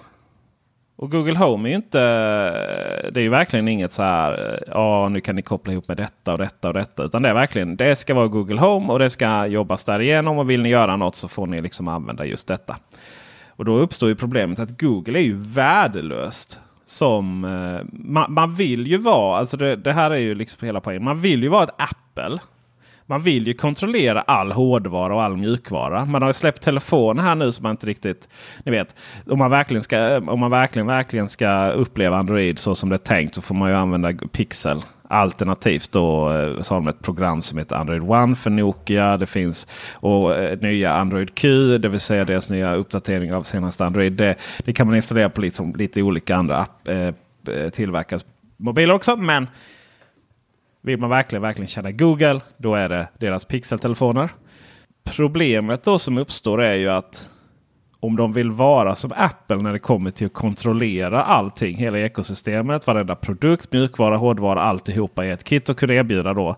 [0.97, 2.01] Och Google Home är ju inte.
[2.01, 4.53] Eh, det är ju verkligen inget så här.
[4.53, 7.05] Eh, ja, nu kan ni koppla ihop med detta och detta och detta.
[7.05, 7.77] Utan det är verkligen.
[7.77, 10.38] Det ska vara Google Home och det ska jobbas därigenom.
[10.38, 12.77] Och vill ni göra något så får ni liksom använda just detta.
[13.56, 16.60] Och då uppstår ju problemet att Google är ju värdelöst.
[16.86, 20.80] Som eh, man, man, vill ju vara, alltså det, det, här är ju liksom hela
[20.80, 21.04] poängen.
[21.04, 22.38] Man vill ju vara ett Apple.
[23.06, 26.04] Man vill ju kontrollera all hårdvara och all mjukvara.
[26.04, 28.28] Man har ju släppt telefoner här nu som man inte riktigt...
[28.64, 28.94] Ni vet,
[29.26, 32.98] om man verkligen ska, om man verkligen, verkligen ska uppleva Android så som det är
[32.98, 34.82] tänkt så får man ju använda Pixel.
[35.08, 39.16] Alternativt då eh, så har de ett program som heter Android One för Nokia.
[39.16, 43.84] Det finns och eh, nya Android Q, det vill säga deras nya uppdatering av senaste
[43.84, 44.12] Android.
[44.12, 47.08] Det, det kan man installera på lite, lite olika andra app, eh,
[47.54, 48.24] eh tillverkares
[48.56, 49.16] mobiler också.
[49.16, 49.46] Men
[50.85, 54.31] vill man verkligen, verkligen känna Google, då är det deras pixeltelefoner.
[55.05, 57.29] Problemet då som uppstår är ju att
[58.01, 62.87] om de vill vara som Apple när det kommer till att kontrollera allting, hela ekosystemet,
[62.87, 66.57] varenda produkt, mjukvara, hårdvara, alltihopa i ett kit och kunna erbjuda då.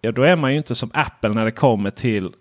[0.00, 2.32] Ja, då är man ju inte som Apple när det kommer till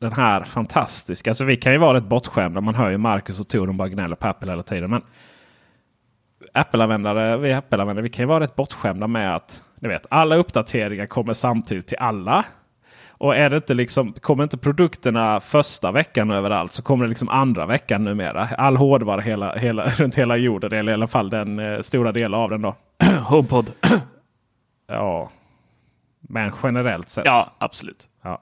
[0.00, 1.30] den här fantastiska.
[1.30, 2.60] Alltså vi kan ju vara rätt bortskämda.
[2.60, 4.90] Man hör ju Marcus och Tor, de bara gnäller på Apple hela tiden.
[4.90, 5.02] Men
[6.52, 11.06] Apple-användare, vi Apple-användare, vi kan ju vara rätt bortskämda med att ni vet, alla uppdateringar
[11.06, 12.44] kommer samtidigt till alla.
[13.08, 17.28] Och är det inte liksom, kommer inte produkterna första veckan överallt så kommer det liksom
[17.28, 18.48] andra veckan numera.
[18.58, 22.40] All hårdvara hela, hela, runt hela jorden, eller i alla fall den eh, stora delen
[22.40, 22.76] av den då.
[23.24, 23.70] HomePod.
[24.86, 25.30] ja,
[26.20, 27.24] men generellt sett.
[27.24, 28.08] Ja, absolut.
[28.22, 28.40] Ja.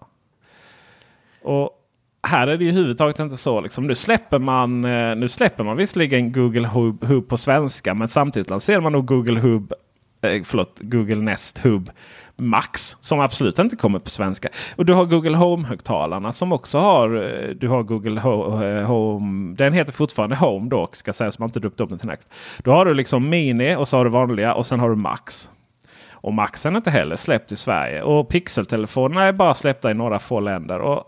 [1.43, 1.80] Och
[2.23, 3.61] här är det ju huvudtaget inte så.
[3.61, 8.09] Liksom, nu, släpper man, eh, nu släpper man visserligen Google Hub, Hub på svenska, men
[8.09, 9.73] samtidigt lanserar man nog Google Hub
[10.23, 11.91] eh, förlåt, Google Nest Hub
[12.37, 14.49] Max som absolut inte kommer på svenska.
[14.77, 17.17] Och du har Google Home-högtalarna som också har.
[17.17, 19.55] Eh, du har Google eh, Home.
[19.57, 21.39] Den heter fortfarande Home då ska sägas.
[21.39, 22.29] Man inte döpt upp den till Next.
[22.59, 25.49] Då har du liksom Mini och så har du vanliga och sen har du Max.
[26.13, 28.03] Och Maxen är inte heller släppt i Sverige.
[28.03, 30.79] Och pixeltelefonerna är bara släppta i några få länder.
[30.79, 31.05] Och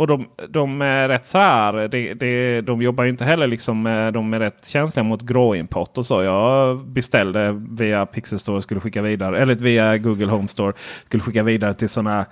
[0.00, 1.88] och de, de, är rätt så här.
[1.88, 3.86] De, de, de jobbar ju inte heller liksom.
[3.86, 6.22] Eh, de är rätt känsliga mot gråimport och så.
[6.22, 9.40] Jag beställde via Pixel Store skulle skicka vidare.
[9.40, 10.72] Eller via Google Home Store.
[11.04, 12.26] Skulle skicka vidare till sådana.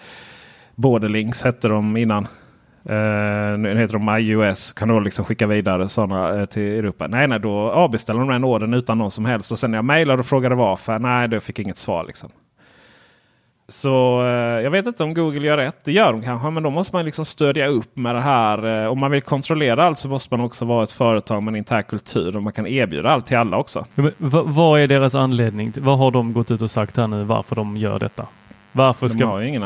[0.75, 2.25] Borderlinks hette de innan.
[2.91, 4.73] Uh, nu heter de iOS.
[4.73, 7.07] Kan du liksom skicka vidare sådana uh, eh, till Europa?
[7.07, 9.53] Nej, nej, då avbeställer de den ordern utan någon som helst.
[9.53, 10.99] Och sen när jag mejlade och frågade varför.
[10.99, 12.31] Nej, då fick jag inget svar liksom.
[13.71, 14.29] Så eh,
[14.63, 15.85] jag vet inte om Google gör rätt.
[15.85, 18.83] Det gör de kanske, men då måste man liksom stödja upp med det här.
[18.85, 21.57] Eh, om man vill kontrollera allt så måste man också vara ett företag med en
[21.57, 23.87] intern kultur och man kan erbjuda allt till alla också.
[23.95, 24.11] Ja,
[24.45, 25.73] vad är deras anledning?
[25.77, 28.27] Vad har de gått ut och sagt här nu varför de gör detta?
[28.73, 29.19] Varför ska...
[29.19, 29.65] de, har ingen,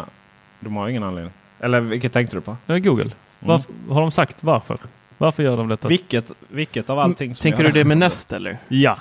[0.61, 1.33] de har ingen anledning.
[1.61, 2.57] Eller vilket tänkte du på?
[2.67, 3.11] Google.
[3.41, 4.79] Varf- Har de sagt varför?
[5.19, 5.89] Varför gör de detta?
[5.89, 8.59] Vilket, vilket av allting som Tänker du det med Nest eller?
[8.69, 8.97] Ja.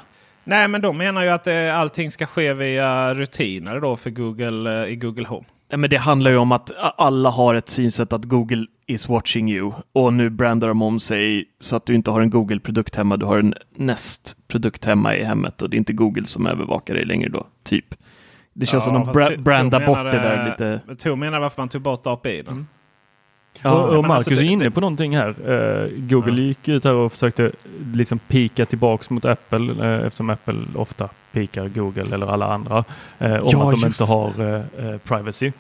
[0.51, 4.83] Nej, men de menar ju att eh, allting ska ske via rutiner då för Google
[4.83, 5.45] eh, i Google Home.
[5.69, 9.51] Ja, men det handlar ju om att alla har ett synsätt att Google is watching
[9.51, 9.71] you.
[9.93, 13.25] Och nu brandar de om sig så att du inte har en Google-produkt hemma, du
[13.25, 17.29] har en Nest-produkt hemma i hemmet och det är inte Google som övervakar dig längre
[17.29, 17.85] då, typ.
[18.53, 20.95] Det känns som de bra- brandar bort det där lite.
[20.95, 22.41] Tor menar varför man tog bort API.
[22.41, 22.51] Då.
[23.61, 25.27] Ja, och, och Marcus alltså det- är inne det- på någonting här.
[25.29, 26.47] Eh, Google Ja.
[26.47, 27.51] gick ut här och försökte
[27.93, 32.83] liksom pika tillbaks mot Apple eh, eftersom Apple ofta pikar Google eller alla andra
[33.19, 35.51] eh, om Ja, att de inte har privacy.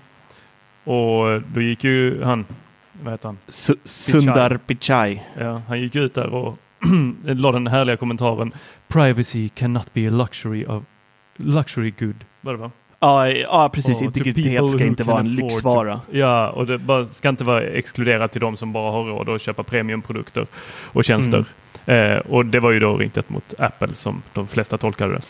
[0.83, 2.45] Och då gick ju han,
[3.01, 3.37] vad heter han?
[3.47, 5.21] Su- Sundar Pichai.
[5.39, 6.57] Ja, han gick ut där och
[7.23, 8.53] la den härliga kommentaren
[8.87, 10.83] Privacy cannot be a luxury of
[11.37, 12.15] luxury good.
[12.41, 12.71] Var det va?
[13.03, 13.99] Ja, ja precis.
[13.99, 15.95] To Integritet ska inte vara en lyxvara.
[15.95, 19.29] to- Ja, och det bara, ska inte vara exkluderat till de som bara har råd
[19.29, 20.45] att köpa premiumprodukter
[20.83, 21.45] och tjänster.
[21.85, 22.11] Mm.
[22.11, 25.21] Eh, och det var ju då riktat mot Apple som de flesta tolkade det.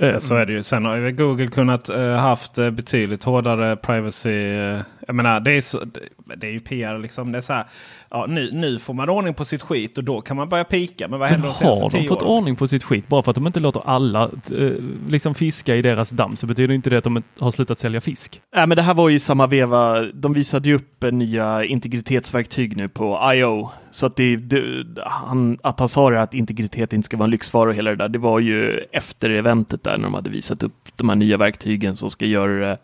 [0.00, 0.62] Eh, Så är det ju.
[0.62, 4.30] Sen har ju Google kunnat eh, haft eh, betydligt hårdare privacy.
[4.30, 6.00] Eh, jag menar, det är, så, det,
[6.36, 7.32] det är ju PR liksom.
[7.32, 7.64] Det är så här,
[8.10, 11.08] ja, nu, nu får man ordning på sitt skit och då kan man börja pika.
[11.08, 12.32] Men vad Men händer de senaste har de fått åren?
[12.32, 14.22] ordning på sitt skit bara för att de inte låter alla
[14.58, 14.70] eh,
[15.08, 18.40] liksom fiska i deras damm så betyder inte det att de har slutat sälja fisk.
[18.54, 20.00] Nej, men det här var ju samma veva.
[20.02, 23.70] De visade ju upp nya integritetsverktyg nu på I.O.
[23.90, 24.62] Så att, det, det,
[25.06, 27.96] han, att han sa det att integritet inte ska vara en lyxvara och hela det
[27.96, 31.36] där, det var ju efter eventet där när de hade visat upp de här nya
[31.36, 32.78] verktygen som ska göra det,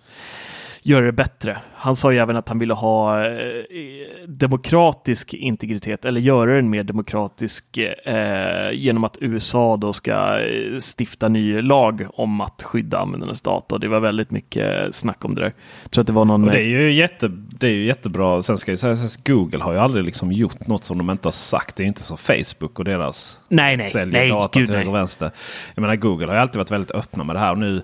[0.87, 1.59] göra det bättre.
[1.74, 3.30] Han sa ju även att han ville ha eh,
[4.28, 11.28] demokratisk integritet eller göra den mer demokratisk eh, genom att USA då ska eh, stifta
[11.28, 13.78] ny lag om att skydda användarnas data.
[13.78, 15.53] Det var väldigt mycket snack om det där.
[15.82, 16.45] Jag tror att det var någon...
[16.45, 18.43] Och det, är ju jätte, det är ju jättebra.
[18.43, 21.26] Sen ska jag säga att Google har ju aldrig liksom gjort något som de inte
[21.26, 21.76] har sagt.
[21.76, 24.89] Det är inte som Facebook och deras nej, nej, säljer nej, data gud till höger
[24.89, 25.30] och vänster.
[25.74, 27.53] Jag menar Google har ju alltid varit väldigt öppna med det här.
[27.53, 27.82] Och nu,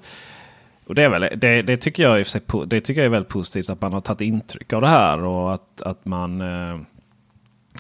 [0.87, 3.71] och det, är väl, det, det, tycker jag sig, det tycker jag är väldigt positivt
[3.71, 5.25] att man har tagit intryck av det här.
[5.25, 6.75] Och att, att man eh,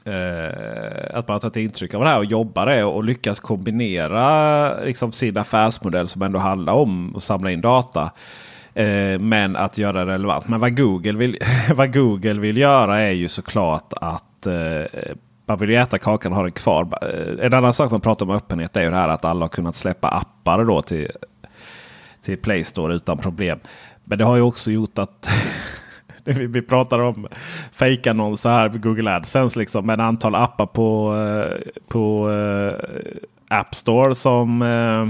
[0.04, 4.84] eh, att man har tagit intryck av det här och jobbar det och lyckas kombinera
[4.84, 8.10] liksom, sin affärsmodell som ändå handlar om att samla in data.
[8.74, 10.48] Eh, men att göra det relevant.
[10.48, 11.38] Men vad Google vill,
[11.74, 15.14] vad Google vill göra är ju såklart att eh,
[15.46, 16.88] man vill ju äta kakan och ha den kvar.
[17.02, 19.48] Eh, en annan sak man pratar om öppenhet är ju det här att alla har
[19.48, 21.10] kunnat släppa appar då till,
[22.24, 23.58] till Play Store utan problem.
[24.04, 25.28] Men det har ju också gjort att
[26.24, 27.26] vi vi pratar om
[27.72, 29.58] fejkannonser här på Google AdSense.
[29.58, 32.74] Liksom, med ett antal appar på, eh, på eh,
[33.58, 35.06] App Store som eh,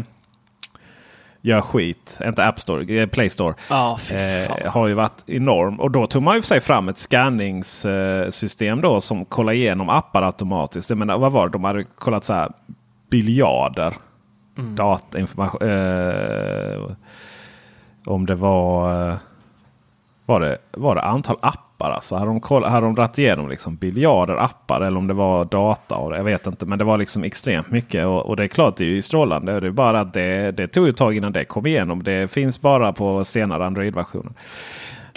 [1.40, 2.18] gör skit.
[2.24, 3.54] Inte App Store, eh, Play Store.
[3.58, 3.98] Fan.
[4.10, 5.80] Eh, har ju varit enorm.
[5.80, 10.22] Och då tog man ju för sig fram ett scanningssystem då som kollar igenom appar
[10.22, 10.90] automatiskt.
[10.90, 11.52] Jag menar, vad var det?
[11.52, 12.52] De hade kollat så här
[13.10, 13.94] biljarder
[14.58, 14.76] Mm.
[14.76, 15.62] datainformation.
[15.62, 16.96] Eh,
[18.04, 19.16] om det var, eh,
[20.26, 21.90] var det, var det antal appar?
[21.90, 25.44] Alltså, hade de, koll, hade de dragit igenom liksom biljarder appar eller om det var
[25.44, 25.96] data?
[25.96, 28.06] Och, jag vet inte, men det var liksom extremt mycket.
[28.06, 29.60] Och, och det är klart, det är ju strålande.
[29.60, 32.02] Det är bara att det, det tog ett tag innan det kom igenom.
[32.02, 34.32] Det finns bara på senare Android-versioner.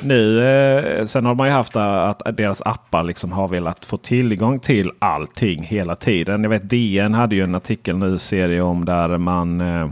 [0.02, 3.98] Nu, eh, sen har man ju haft att, att deras appar liksom har velat få
[3.98, 6.44] tillgång till allting hela tiden.
[6.44, 9.88] Jag vet DN hade ju en artikel nu, serie om där man eh,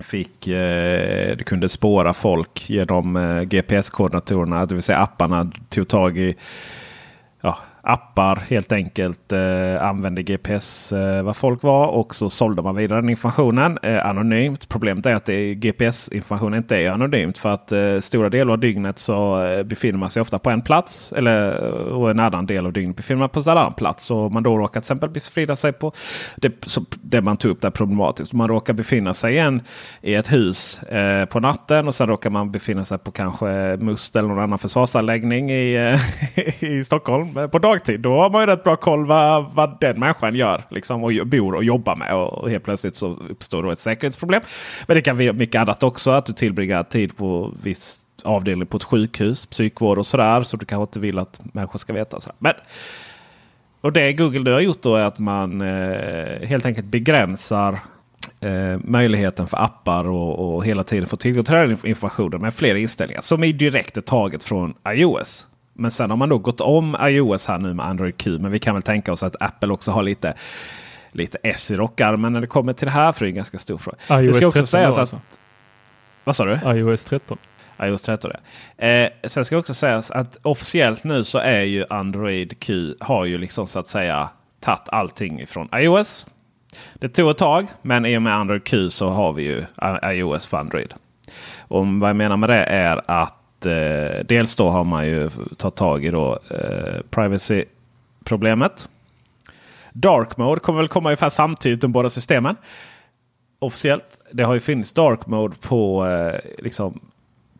[0.00, 4.66] fick, eh, du kunde spåra folk genom eh, GPS-koordinatorerna.
[4.66, 6.36] Det vill säga apparna tog tag i
[7.40, 12.76] ja, appar helt enkelt eh, använde GPS eh, vad folk var och så sålde man
[12.76, 14.68] vidare den informationen eh, anonymt.
[14.68, 18.98] Problemet är att det, GPS-information inte är anonymt för att eh, stora delar av dygnet
[18.98, 22.66] så eh, befinner man sig ofta på en plats eller eh, och en annan del
[22.66, 24.10] av dygnet befinner man på en annan plats.
[24.10, 25.92] Och man då råkar till exempel befrida sig på
[26.36, 28.32] det, så, det man tog upp där problematiskt.
[28.32, 29.60] Man råkar befinna sig i,
[30.02, 34.16] i ett hus eh, på natten och sen råkar man befinna sig på kanske Must
[34.16, 38.00] eller någon annan försvarsanläggning i, eh, i Stockholm på dagen dagtid.
[38.00, 41.54] Då har man ju rätt bra koll vad, vad den människan gör liksom, och bor
[41.54, 42.14] och jobbar med.
[42.14, 44.42] Och helt plötsligt så uppstår då ett säkerhetsproblem.
[44.86, 46.10] Men det kan vara mycket annat också.
[46.10, 50.42] Att du tillbringar tid på viss avdelning på ett sjukhus, psykvård och sådär.
[50.42, 52.20] Så du kanske inte vill att människor ska veta.
[52.20, 52.36] Sådär.
[52.38, 52.54] Men,
[53.80, 57.78] och det Google nu har gjort då är att man eh, helt enkelt begränsar
[58.40, 62.74] eh, möjligheten för appar och, och hela tiden få tillgång till den informationen med fler
[62.74, 63.20] inställningar.
[63.20, 65.46] Som är direkt taget från iOS.
[65.78, 68.38] Men sen har man då gått om iOS här nu med Android Q.
[68.38, 70.34] Men vi kan väl tänka oss att Apple också har lite,
[71.12, 73.12] lite S i rockarmen när det kommer till det här.
[73.12, 73.96] För det är en ganska stor fråga.
[74.10, 75.12] iOS det ska också 13 sägas då att...
[75.12, 75.20] alltså.
[76.24, 76.78] Vad sa du?
[76.78, 77.38] iOS 13.
[77.82, 78.30] iOS 13
[78.76, 78.86] ja.
[78.86, 83.38] Eh, sen ska också sägas att officiellt nu så är ju Android Q har ju
[83.38, 84.28] liksom så att säga
[84.60, 86.26] tagit allting från iOS.
[86.94, 89.64] Det tog ett tag, men i och med Android Q så har vi ju
[90.04, 90.94] iOS för Android.
[91.58, 95.76] Och vad jag menar med det är att eh, dels då har man ju tagit
[95.76, 98.88] tag i då eh, privacy-problemet.
[99.92, 102.56] Dark Mode kommer väl komma ungefär samtidigt de båda systemen.
[103.58, 104.20] Officiellt.
[104.32, 107.00] Det har ju funnits Dark Mode på eh, liksom,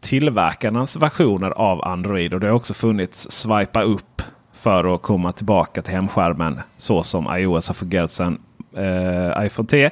[0.01, 2.35] tillverkarnas versioner av Android.
[2.35, 4.23] Och det har också funnits swipa upp
[4.53, 6.61] för att komma tillbaka till hemskärmen.
[6.77, 8.41] Så som iOS har fungerat sedan
[8.77, 9.91] eh, iPhone 10.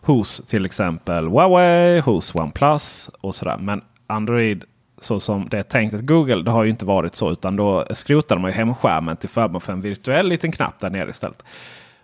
[0.00, 3.56] Hos till exempel Huawei, hos OnePlus och sådär.
[3.56, 4.64] Men Android
[4.98, 7.30] så som det är tänkt att Google, det har ju inte varit så.
[7.30, 11.10] Utan då skrotar man ju hemskärmen till förmån för en virtuell liten knapp där nere
[11.10, 11.42] istället.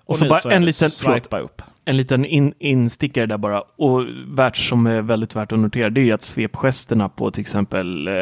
[0.04, 1.62] Och, och så bara så en liten, swipa upp.
[1.84, 3.60] En liten in, instickare där bara.
[3.60, 7.40] Och värt som är väldigt värt att notera det är ju att svepgesterna på till
[7.40, 8.12] exempel eh,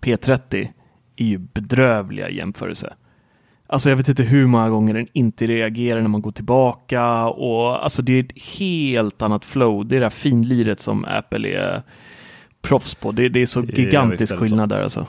[0.00, 0.68] P30
[1.16, 2.94] är ju bedrövliga i jämförelse.
[3.66, 7.84] Alltså jag vet inte hur många gånger den inte reagerar när man går tillbaka och
[7.84, 9.86] alltså det är ett helt annat flow.
[9.86, 11.82] Det är det här finliret som Apple är
[12.64, 13.12] proffs på.
[13.12, 14.74] Det, det är så gigantisk ja, skillnad så.
[14.74, 15.06] där alltså.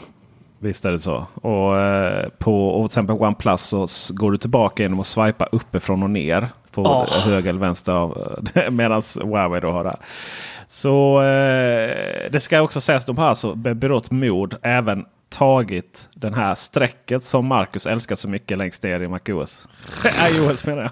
[0.60, 1.28] Visst är det så.
[1.34, 6.03] Och eh, på och till exempel OnePlus så går du tillbaka genom att swipa uppifrån
[6.03, 6.47] och ner.
[6.72, 7.30] På oh.
[7.30, 8.12] höger eller vänster
[8.72, 9.97] medan Huawei då har det.
[10.68, 16.34] Så eh, det ska också sägas, de har alltså med berått mod även tagit den
[16.34, 19.68] här strecket som Marcus älskar så mycket längst ner i MacOS.
[20.32, 20.91] iOS menar jag.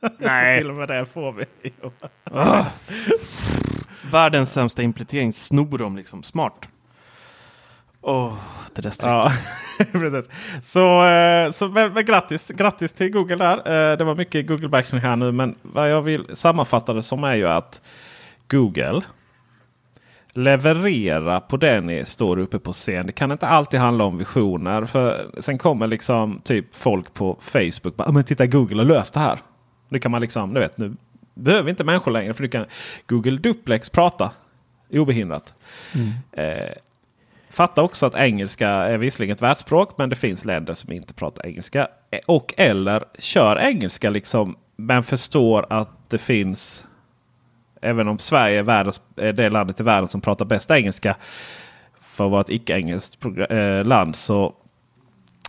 [0.18, 0.58] Nej.
[0.58, 1.72] till och med det får vi.
[2.30, 2.66] oh.
[4.10, 6.22] Världens sämsta implementering snor de liksom.
[6.22, 6.68] Smart.
[8.00, 8.34] Åh, oh,
[8.74, 9.32] det där strecket.
[9.78, 10.30] Ja, precis.
[10.62, 13.56] Så, eh, så men, men, grattis, grattis till Google där.
[13.56, 15.32] Eh, det var mycket Google bashing här nu.
[15.32, 17.82] Men vad jag vill sammanfatta det som är ju att
[18.48, 19.02] Google
[20.36, 23.06] leverera på det ni står uppe på scen.
[23.06, 24.84] Det kan inte alltid handla om visioner.
[24.84, 27.96] För Sen kommer liksom typ folk på Facebook.
[27.96, 29.38] Bara, men titta Google har löst det här.
[29.88, 30.96] Det kan man liksom, du vet, nu
[31.34, 32.34] behöver inte människor längre.
[32.34, 32.64] För du kan
[33.06, 34.30] Google Duplex prata
[34.90, 35.54] obehindrat.
[35.94, 36.10] Mm.
[36.32, 36.72] Eh,
[37.50, 39.98] fatta också att engelska är visserligen ett världsspråk.
[39.98, 41.88] Men det finns länder som inte pratar engelska.
[42.26, 44.56] Och eller kör engelska liksom.
[44.76, 46.84] Men förstår att det finns
[47.80, 51.16] Även om Sverige är, världens, är det landet i världen som pratar bäst engelska.
[52.00, 53.18] För att vara ett icke-engelskt
[53.50, 54.54] eh, land så,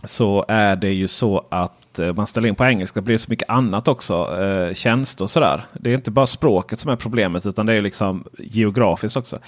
[0.04, 3.00] så är det ju så att Eh, man ställer in på engelska.
[3.00, 4.42] Det blir så mycket annat också.
[4.42, 5.64] Eh, tjänster och sådär.
[5.72, 9.38] Det är inte bara språket som är problemet utan det är liksom geografiskt också.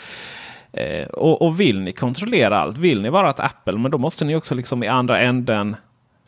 [0.72, 4.24] Eh, och, och, vill ni kontrollera allt, vill ni vara ett Apple, men då måste
[4.24, 5.76] ni också liksom i andra änden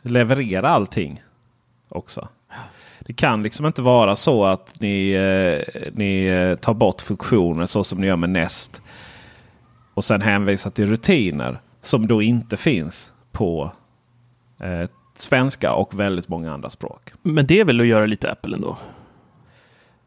[0.02, 1.22] leverera allting
[1.88, 2.28] också.
[3.00, 7.84] Det kan liksom inte vara så att ni, eh, ni eh, tar bort funktioner så
[7.84, 8.82] som ni gör med Nest.
[9.94, 13.72] Och sen hänvisar till rutiner som då inte finns på
[14.60, 17.12] eh, svenska och väldigt många andra språk.
[17.22, 18.78] Men det är väl att göra lite Apple ändå?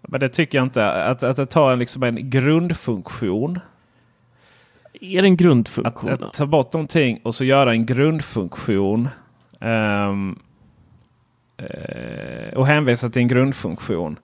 [0.01, 0.91] Men det tycker jag inte.
[0.91, 3.60] Att, att det tar liksom en grundfunktion.
[5.01, 6.12] Är det en grundfunktion?
[6.12, 9.10] Att, att ta bort någonting och så göra en grundfunktion.
[9.60, 10.39] Um,
[11.58, 14.20] Eh, och hänvisa till en grundfunktion.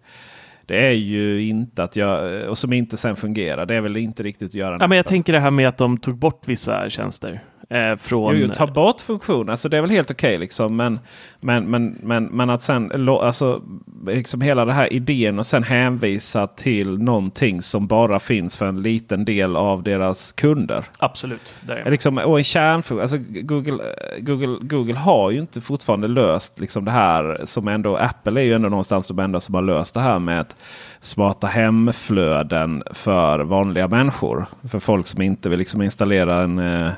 [0.66, 3.66] Det är ju inte att jag, och som inte sen fungerar.
[3.66, 4.78] Det är väl inte riktigt att göra.
[4.80, 7.44] Ja, men jag tänker det här med att de tog bort vissa tjänster.
[7.72, 8.38] Eh, från...
[8.38, 10.30] Jo, jo, ta bort funktionen, alltså det är väl helt okej.
[10.30, 10.76] Okay, liksom.
[10.76, 11.00] men,
[11.40, 13.62] men, men, men, men att sen, alltså,
[14.08, 18.82] liksom hela den här idén och sen hänvisa till någonting som bara finns för en
[18.82, 20.84] liten del av deras kunder.
[20.98, 21.56] Absolut.
[21.86, 23.02] Liksom, och en kärnfunktion.
[23.02, 23.84] Alltså Google,
[24.20, 28.54] Google, Google har ju inte fortfarande löst liksom det här som ändå Apple är ju
[28.54, 30.56] ändå någonstans de enda som har löst det här med att
[31.00, 34.46] smarta hemflöden för vanliga människor.
[34.70, 36.92] För folk som inte vill liksom installera en eh,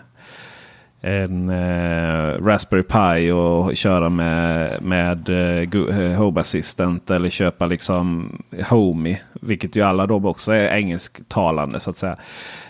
[1.06, 5.60] en eh, Raspberry Pi och köra med, med eh,
[6.00, 8.32] eh Home Assistant eller köpa liksom
[8.70, 9.18] Homey.
[9.34, 12.18] Vilket ju alla de också är engelsktalande så att säga.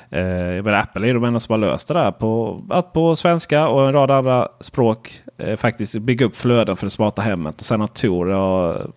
[0.09, 3.67] Eh, men Apple är de enda som har löst det där på, att på svenska
[3.67, 7.55] och en rad andra språk eh, faktiskt bygga upp flöden för det smarta hemmet.
[7.55, 8.88] Och sen att Tor har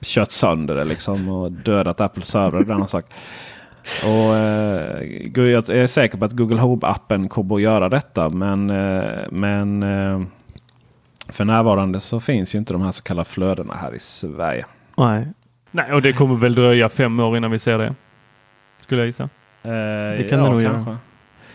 [0.00, 2.50] kört sönder det liksom och dödat Apples servrar.
[2.50, 3.04] Det är en annan sak.
[4.04, 8.28] Och, eh, jag är säker på att Google Home-appen kommer att göra detta.
[8.28, 10.22] Men, eh, men eh,
[11.28, 14.64] för närvarande så finns ju inte de här så kallade flödena här i Sverige.
[14.96, 15.28] Nej,
[15.70, 17.94] Nej och det kommer väl dröja fem år innan vi ser det.
[18.82, 19.22] Skulle jag gissa.
[19.22, 19.70] Eh,
[20.18, 20.90] det kan ja, det nog kanske.
[20.90, 20.98] göra.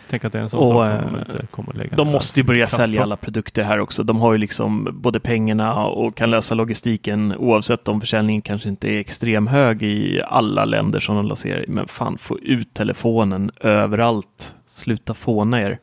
[0.10, 1.96] Tänk att det är en sån och, sak som de inte eh, kommer lägga.
[1.96, 4.04] De måste ju börja sälja alla produkter här också.
[4.04, 8.90] De har ju liksom både pengarna och kan lösa logistiken oavsett om försäljningen kanske inte
[8.90, 14.56] är extrem hög i alla länder som de lanserar Men fan, få ut telefonen överallt
[14.74, 15.80] Sluta fåna er.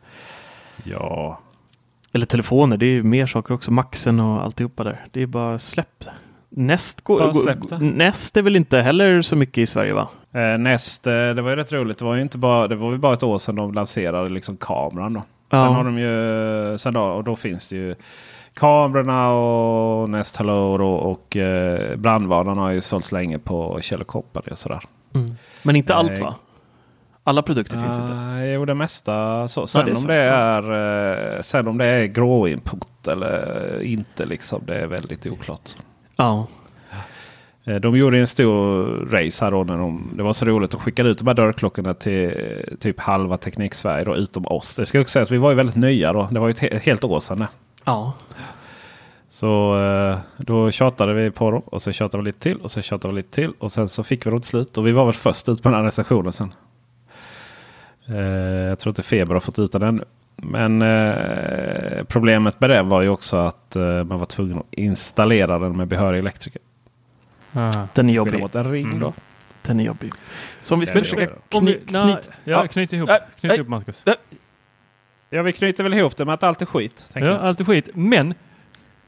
[0.84, 1.40] Ja,
[2.12, 3.70] Eller telefoner, det är ju mer saker också.
[3.70, 5.06] Maxen och alltihopa där.
[5.10, 6.04] Det är bara släpp.
[6.48, 7.78] Nest, går, Bara släpp det.
[7.78, 10.08] Nest är väl inte heller så mycket i Sverige va?
[10.32, 11.98] Eh, näst, eh, det var ju rätt roligt.
[11.98, 14.56] Det var ju inte bara, det var ju bara ett år sedan de lanserade liksom
[14.56, 15.12] kameran.
[15.12, 15.22] Då.
[15.50, 15.60] Ja.
[15.60, 17.94] Sen har de ju, sen då, och då finns det ju
[18.54, 24.34] kamerorna och Nest Hello då, och eh, brandvarnaren har ju sålts länge på Kjell och
[24.54, 24.80] sådär.
[25.62, 26.20] Men inte allt Nej.
[26.20, 26.34] va?
[27.24, 28.12] Alla produkter finns inte.
[28.54, 29.66] Jo, det mesta så.
[29.66, 30.08] Sen, det är om så.
[30.08, 35.26] det är, eh, sen om det är grå input eller inte, liksom, det är väldigt
[35.26, 35.70] oklart.
[36.16, 36.46] Ja.
[37.70, 39.64] Eh, De gjorde en stor race här då.
[39.64, 42.34] När de, det var så roligt att skicka ut de här dörrklockorna till
[42.80, 44.76] typ halva Teknik-Sverige då, utom oss.
[44.76, 46.28] Det ska jag också säga att vi var ju väldigt nya då.
[46.30, 47.44] Det var ju ett he- ett helt år sedan.
[47.84, 48.12] Ja.
[49.28, 52.82] Så eh, då tjatade vi på dem och så tjatade vi lite till och så
[52.82, 53.52] tjatade vi lite till.
[53.58, 54.78] Och sen så fick vi dem till slut.
[54.78, 56.52] Och vi var väl först ut på den här recensionen sen.
[58.08, 58.16] Eh,
[58.68, 60.04] jag tror inte Feber har fått ut den ännu.
[60.42, 60.82] Men
[62.06, 66.18] problemet med det var ju också att man var tvungen att installera den med behörig
[66.18, 66.62] elektriker.
[67.52, 67.72] Ah.
[67.94, 68.40] Den är jobbig.
[68.40, 68.98] mot en ring Mm.
[69.00, 69.12] då.
[69.62, 70.12] Den är jobbig.
[70.60, 72.30] Så om vi ska försöka kny, nej, knyt...
[72.44, 74.04] ja, knyt ihop, Äh, knyt äh, ihop Marcus.
[75.30, 77.04] Ja, vi knyter väl ihop det med att allt är skit.
[77.12, 77.42] tänker Ja, jag.
[77.44, 77.88] allt är skit.
[77.94, 78.34] Men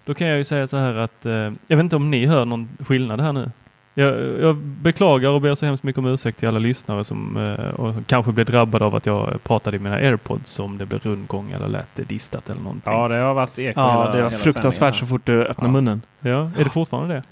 [0.05, 1.33] då kan jag ju säga så här att eh,
[1.67, 3.51] jag vet inte om ni hör någon skillnad här nu.
[3.95, 7.67] Jag, jag beklagar och ber så hemskt mycket om ursäkt till alla lyssnare som, eh,
[7.75, 11.01] och som kanske blev drabbade av att jag pratade i mina airpods om det blev
[11.01, 12.93] rundgång eller lät det distat eller någonting.
[12.93, 15.73] Ja, det har varit eko Ja, hela, det var fruktansvärt så fort du öppnar Ja.
[15.73, 16.03] munnen.
[16.21, 17.23] Ja, är det fortfarande det?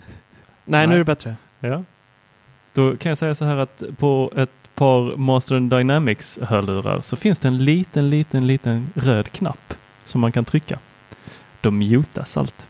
[0.70, 1.36] Nej, nu är det bättre.
[1.60, 1.84] Ja.
[2.72, 7.38] Då kan jag säga så här att på ett par Master Dynamics hörlurar så finns
[7.38, 10.78] det en liten, liten, liten röd knapp som man kan trycka.
[11.60, 12.66] Då mutas allt.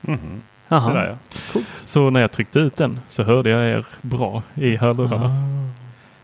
[0.00, 0.42] Mhm.
[0.68, 0.80] Jaha.
[0.80, 1.18] Sådär,
[1.52, 1.60] ja.
[1.74, 5.30] Så när jag tryckte ut den så hörde jag er bra i hörlurarna.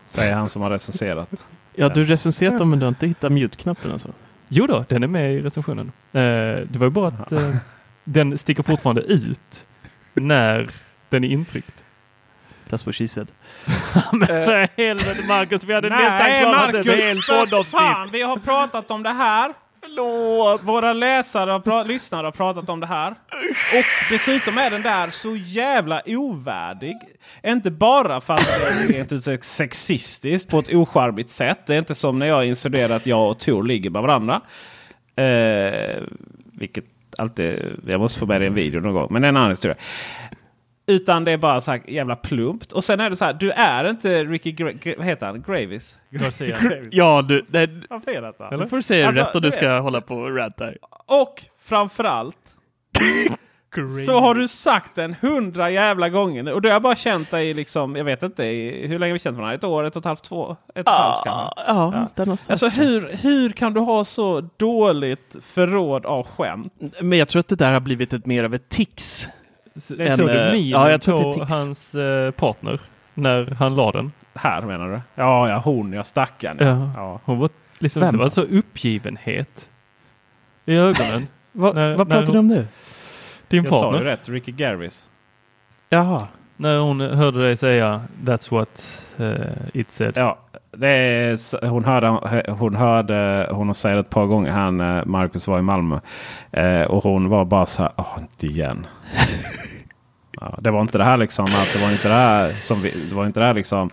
[0.06, 1.46] Säger han som har recenserat.
[1.74, 4.08] Ja, du recenserat dem men du har inte hittat mute-knappen alltså?
[4.48, 5.92] Jo då, den är med i recensionen.
[6.12, 6.20] Eh,
[6.70, 7.54] det var ju bara att eh,
[8.04, 9.64] den sticker fortfarande ut
[10.20, 10.70] när
[11.08, 11.84] den är intryckt.
[12.68, 13.28] That's what she said.
[14.12, 18.12] Men för helvete Marcus, vi hade nästan klarat ett helt poddavsnitt.
[18.12, 19.52] vi har pratat om det här.
[19.80, 20.62] Förlåt!
[20.62, 23.10] Våra läsare och lyssnare har pratat om det här.
[23.10, 26.96] Och dessutom är den där så jävla ovärdig.
[27.46, 31.58] Inte bara för att det är rent sexistiskt på ett ocharmigt sätt.
[31.66, 34.40] Det är inte som när jag insinuerar att jag och Tor ligger med varandra.
[35.16, 36.02] Eh,
[36.52, 36.84] vilket
[37.18, 39.08] alltid, jag måste få med i en video någon gång.
[39.10, 39.76] Men det är en annan historia.
[40.86, 42.72] Utan det är bara så här jävla plumpt.
[42.72, 45.42] Och sen är det så här, du är inte Ricky Gra- vad heter han?
[45.46, 45.98] Gravis?
[46.10, 46.56] Garcia.
[46.90, 48.48] Ja, du, det, Har fel detta?
[48.48, 48.58] Eller?
[48.58, 49.82] då får du säga Alltså, rätt och du du ska vet.
[49.82, 50.76] hålla på och rant där.
[51.06, 52.36] Och framförallt
[54.06, 56.52] så har du sagt den hundra jävla gånger.
[56.52, 59.14] Och då har jag bara känt dig liksom, jag vet inte, i- hur länge har
[59.14, 59.54] vi känt varandra?
[59.54, 61.52] Ett år, ett och ett halvt, två, ett och ett halvt kanske?
[61.56, 62.08] Ja, Ja.
[62.14, 62.62] där någonstans.
[62.62, 66.72] Alltså hur, hur kan du ha så dåligt förråd av skämt?
[67.00, 69.28] Men jag tror att det där har blivit ett mer av ett tics.
[69.88, 72.80] Det En, såg eh, minen ja, jag tror är på hans eh, partner
[73.14, 74.12] när han la den?
[74.34, 75.00] Här menar du?
[75.14, 76.56] Ja, ja hon, ja stackarn.
[76.60, 76.90] Ja.
[76.96, 77.20] Ja.
[77.24, 79.68] Hon var liksom, Vem det var så uppgivenhet
[80.66, 81.26] i ögonen.
[81.52, 82.66] Va, När- vad pratar du om nu?
[83.49, 84.05] Din Jag sa ju partner.
[84.11, 85.07] rätt, Ricky Garvis.
[85.88, 86.28] Jaha.
[86.57, 88.86] När hon hörde dig säga That's what
[89.20, 89.36] uh,
[89.74, 90.12] it said.
[90.16, 90.38] Ja,
[90.72, 92.09] det är, hon, hörde,
[92.53, 94.51] hon hörde honom säga det ett par gånger.
[94.51, 95.99] Han, eh, Marcus var i Malmö.
[96.51, 98.86] Eh, och hon var bara så här, åh inte igen.
[100.40, 101.44] ja, det var inte det här liksom.
[101.44, 103.90] Att det var inte det här som vi, det var inte det här liksom.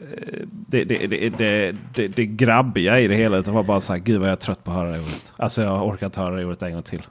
[0.00, 3.40] eh, Det, det, det, det, det, det grabbiga i det hela.
[3.40, 5.32] Det var bara så här, gud vad jag är trött på att höra det ordet.
[5.36, 7.02] Alltså jag orkar inte höra det ordet en gång till.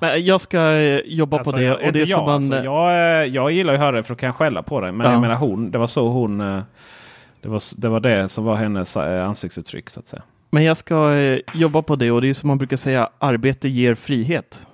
[0.00, 1.64] Men jag ska eh, jobba Alltså, på det.
[1.64, 2.34] jag, Och det är som jag, man...
[2.34, 2.90] alltså, jag,
[3.22, 4.92] eh, jag gillar ju att höra det för då kan jag skälla på det.
[4.92, 5.12] Men Ja.
[5.12, 6.40] jag menar hon, det var så hon...
[6.40, 6.62] eh,
[7.40, 10.22] Det var, det var det som var hennes eh, ansiktsuttryck så att säga.
[10.50, 13.68] Men jag ska eh, jobba på det och det är som man brukar säga, arbete
[13.68, 14.66] ger frihet.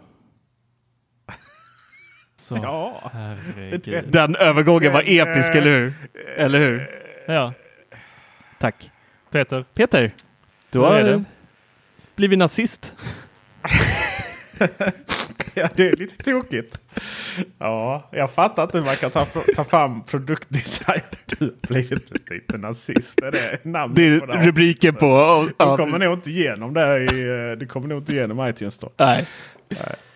[2.36, 3.10] Så, Ja.
[3.12, 4.04] herregud.
[4.08, 5.92] Den övergången var episk, eh, eller hur?
[6.36, 6.90] Eller hur?
[7.26, 7.52] Ja,
[8.58, 8.90] Tack.
[9.30, 9.64] Peter.
[9.74, 10.10] Peter,
[10.70, 11.20] du har eh,
[12.16, 12.92] blivit nazist.
[15.54, 16.78] Ja, det är lite tokigt.
[17.58, 21.00] Ja, jag fattar inte hur man kan ta, ta fram produktdesign.
[21.26, 23.20] Du har blivit lite nazist.
[23.22, 25.44] Är det namnet Det är på det rubriken på...
[25.48, 28.78] Du ja, kommer nog inte igenom det i, eh, du kommer nog inte igenom iTunes
[28.78, 28.90] då.
[28.96, 29.26] Nej.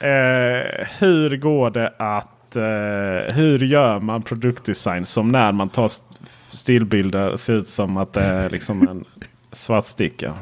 [0.00, 2.56] Eh, hur går det att...
[2.56, 6.04] Eh, hur gör man produktdesign som när man tar st-
[6.48, 9.04] stillbilder ser ut som att det är liksom en
[9.52, 10.34] svart sticka?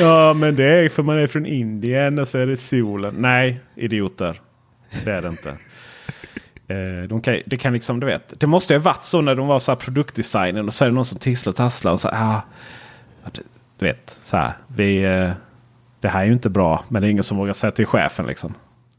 [0.00, 3.14] Ja, men det är för man är från Indien och så är det solen.
[3.18, 4.40] Nej, idioter.
[5.04, 5.48] Det är det inte.
[6.68, 8.40] Eh, de kan, det kan liksom, du vet.
[8.40, 10.88] Det måste ju ha varit så när de var så här produktdesignen och så är
[10.88, 12.42] det någon som tisslar och tasslar och så här, ah,
[13.78, 14.52] du vet, så här.
[14.76, 15.30] Vi, eh,
[16.00, 18.26] det här är ju inte bra, men det är ingen som vågar säga till chefen
[18.26, 18.54] liksom.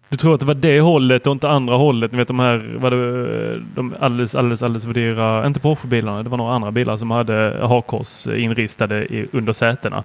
[0.10, 2.12] Du tror att det var det hållet och inte andra hållet?
[2.12, 6.30] Ni vet de här, var det, de alldeles, alldeles, alldeles för dyra, inte Porsche-bilarna, det
[6.30, 10.04] var några andra bilar som hade hakkors inristade i, under sätena.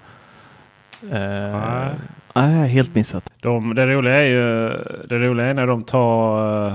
[1.03, 1.92] Eh,
[2.34, 3.32] Nej, helt missat.
[3.40, 4.68] De, det, roliga är ju
[5.09, 6.66] det roliga är när de tar...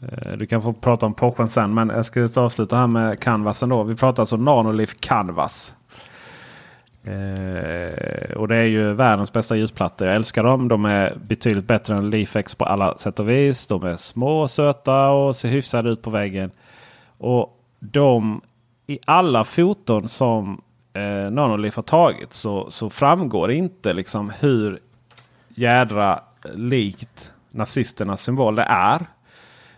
[0.00, 3.68] eh, du kan få prata om Porschen sen, men jag ska avsluta här med Canvasen
[3.68, 3.82] då.
[3.82, 5.74] Vi pratar alltså Nanolith Canvas.
[7.04, 10.06] Eh, och det är ju världens bästa ljusplattor.
[10.06, 10.68] Jag älskar dem.
[10.68, 13.66] De är betydligt bättre än Leafex på alla sätt och vis.
[13.66, 16.50] De är små söta och ser hyfsade ut på väggen.
[17.18, 18.40] Och de
[18.86, 20.62] i alla foton som
[20.92, 24.78] eh, Nanolith har tagit så, så framgår det inte liksom hur
[25.48, 26.20] jädra
[26.54, 29.06] likt nazisternas symbol det är.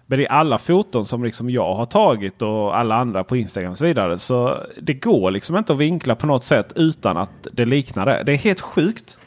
[0.06, 3.78] Men i alla foton som liksom jag har tagit och alla andra på Instagram och
[3.78, 4.18] så vidare.
[4.18, 8.22] Så det går liksom inte att vinkla på något sätt utan att det liknar det.
[8.26, 9.18] Det är helt sjukt.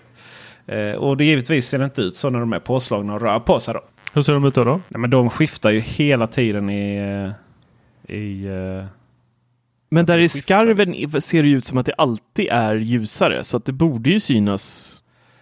[0.65, 3.39] Eh, och det givetvis ser det inte ut så när de är påslagna och rör
[3.39, 3.73] på sig.
[3.73, 3.81] Då.
[4.13, 4.63] hur ser de ut då?
[4.63, 4.81] då?
[4.87, 6.97] Nej, men de skiftar ju hela tiden i...
[6.97, 7.31] eh,
[8.15, 8.96] i eh,
[9.89, 13.43] Men där i skiftar skarven i- ser det ut som att det alltid är ljusare,
[13.43, 14.93] så att det borde ju synas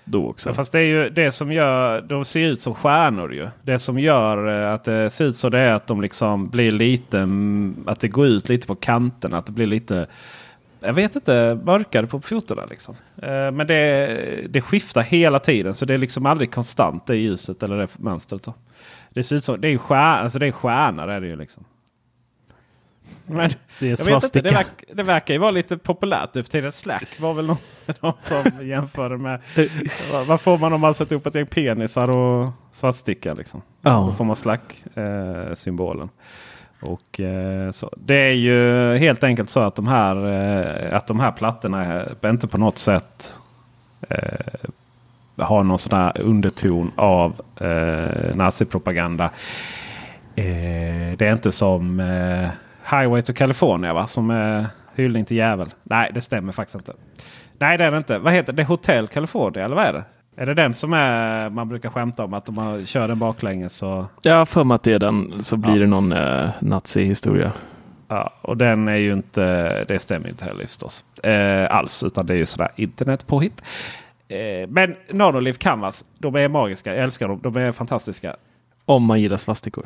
[0.05, 0.49] då också.
[0.49, 3.47] Ja, fast det är ju det som gör, de ser ut som stjärnor ju.
[3.61, 6.71] Det som gör eh, att det ser ut så det är att de liksom blir
[6.71, 9.37] lite, mm, att det går ut lite på kanterna.
[9.37, 10.07] Att det blir lite,
[10.79, 12.95] jag vet inte, mörkare på fotona liksom.
[13.21, 17.63] Eh, Men det, det skiftar hela tiden så det är liksom aldrig konstant det ljuset
[17.63, 18.43] eller det mönstret.
[18.43, 18.53] Då.
[19.09, 21.35] Det ser ut som, det är ju stjärna, alltså det är stjärnor är det ju
[21.35, 21.63] liksom.
[23.27, 23.49] Men
[23.79, 24.51] det är jag vet inte, det, svastika.
[24.51, 26.71] verk, det verkar ju vara lite populärt nu för tiden.
[26.71, 27.57] Slack var väl någon,
[27.99, 29.39] någon som jämförde med
[30.11, 33.61] vad, vad får man om man sätter upp ett gäng penisar och svartsticka liksom?
[33.81, 34.13] Då Ja.
[34.17, 36.09] får man slack-symbolen.
[36.81, 37.89] och, eh, så.
[37.97, 40.15] Det är ju helt enkelt så att de här,
[40.89, 43.33] eh, att de här plattorna är inte på något sätt
[44.09, 44.69] eh,
[45.37, 49.25] har någon sån här underton av eh, nazipropaganda.
[50.35, 52.49] Eh, det är inte som eh,
[52.91, 54.07] Highway to California va?
[54.07, 54.65] Som är
[54.95, 55.69] hyllning till djävul.
[55.83, 56.93] Nej, det stämmer faktiskt inte.
[57.59, 58.17] Nej, det är det inte.
[58.17, 58.63] Vad heter det?
[58.63, 60.03] Hotel California eller vad är det?
[60.38, 63.73] Är det den som är, man brukar skämta om att om man kör den baklänges
[63.73, 64.07] så...
[64.23, 67.51] Har för mig att det är den, så blir det någon eh, nazi-historia.
[68.07, 71.05] Ja, och den är ju inte, det stämmer inte heller förstås.
[71.23, 73.63] Eh, alls, utan det är ju sådär internetpåhitt.
[74.27, 76.95] Eh, men Nanolive Canvas, de är magiska.
[76.95, 77.39] Jag älskar dem.
[77.43, 78.36] De är fantastiska.
[78.86, 79.86] Om man gillar svastikor.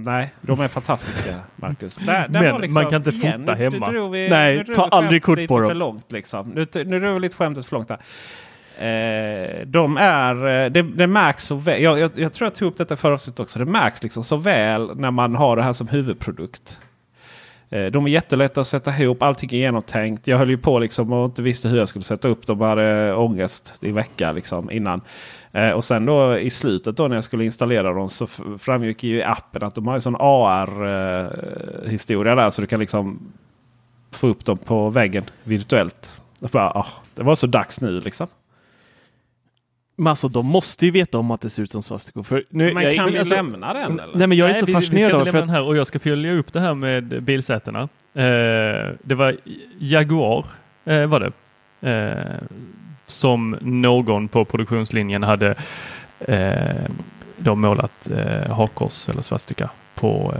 [0.00, 1.96] Nej, de är fantastiska Marcus.
[1.96, 3.90] Där, där Men liksom, man kan inte igen, fota nu- hemma.
[3.90, 5.68] Nu, vi, Nej, nu ta aldrig kort på dem.
[5.68, 6.48] För långt, liksom.
[6.48, 7.98] Nu, nu drog vi lite skämtet för långt där.
[8.80, 11.82] Eh, de är, eh, det, det märks så väl.
[11.82, 13.58] Jag, jag, jag tror jag tog upp detta förra avsnittet också.
[13.58, 16.78] Det märks liksom så väl när man har det här som huvudprodukt.
[17.70, 19.22] Eh, De är jättelätta att sätta ihop.
[19.22, 20.26] Allting är genomtänkt.
[20.26, 22.60] Jag höll ju på liksom och inte visste hur jag skulle sätta upp dem.
[22.60, 25.00] Jag hade ångest i vecka liksom innan.
[25.52, 28.26] Eh, och sen då i slutet då när jag skulle installera dem så
[28.58, 32.50] framgick ju i appen att de har en sån AR-historia där.
[32.50, 33.32] Så du kan liksom
[34.10, 36.16] få upp dem på väggen virtuellt.
[36.40, 38.26] Bara, ah, det var så dags nu liksom.
[39.96, 42.22] Men alltså, de måste ju veta om att det ser ut som svastikor.
[42.22, 44.16] För nu, Men jag, kan vi alltså- lämna den eller?
[44.16, 45.48] Nej, men jag är Nej, så vi, vi ska fascinerad inte av lämna för den
[45.50, 47.80] att här och jag ska följa upp det här med bilsätena.
[48.14, 49.36] Eh, det var
[49.78, 50.44] Jaguar
[50.84, 51.32] eh, var det.
[51.90, 52.42] Eh,
[53.10, 55.54] som någon på produktionslinjen hade
[56.18, 56.86] eh,
[57.36, 60.34] då målat eh, hakkors eller svastika på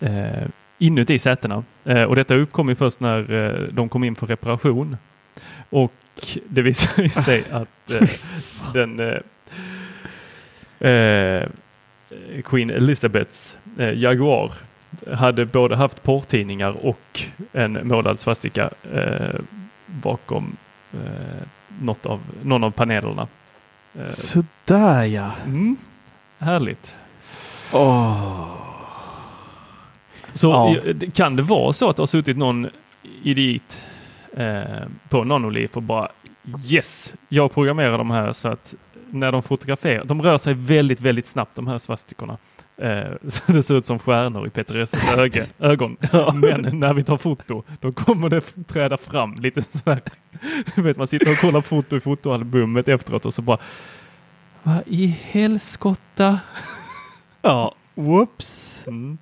[0.00, 0.46] eh,
[0.78, 1.64] inuti sätena.
[1.84, 4.96] Eh, och detta uppkom ju först när eh, de kom in för reparation.
[5.70, 5.92] Och
[6.48, 8.08] det visade sig att eh,
[8.72, 9.20] den eh,
[10.90, 11.48] eh,
[12.44, 13.56] Queen Elizabeths
[13.94, 14.52] Jaguar
[15.12, 17.22] hade både haft porrtidningar och
[17.52, 18.70] en målad svastika
[19.86, 20.56] bakom
[21.80, 23.26] något av, någon av panelerna.
[23.94, 25.30] Eh, Sådär ja.
[25.46, 25.76] mm,
[26.38, 26.94] härligt.
[27.72, 28.50] Åh.
[30.32, 30.76] Så Ja.
[31.14, 32.68] kan det vara så att det har suttit någon
[33.22, 33.82] idiot
[34.36, 34.62] eh,
[35.08, 36.08] på Nanoliv och bara
[36.66, 38.74] yes, jag programmerar de här så att
[39.10, 42.38] när de fotograferar, de rör sig väldigt, väldigt snabbt de här svastikorna.
[42.76, 45.14] Eh, så det ser ut som stjärnor i Peter Esses
[45.58, 45.96] ögon.
[46.34, 50.00] Men när vi tar foto, då kommer det träda fram lite så här.
[50.04, 50.10] Du
[50.74, 53.58] vet, man sitter och kollar foto i fotoalbumet efteråt och så bara
[54.62, 56.40] vad i helskotta?
[57.42, 58.84] Ja, whoops.
[58.86, 59.18] Mm.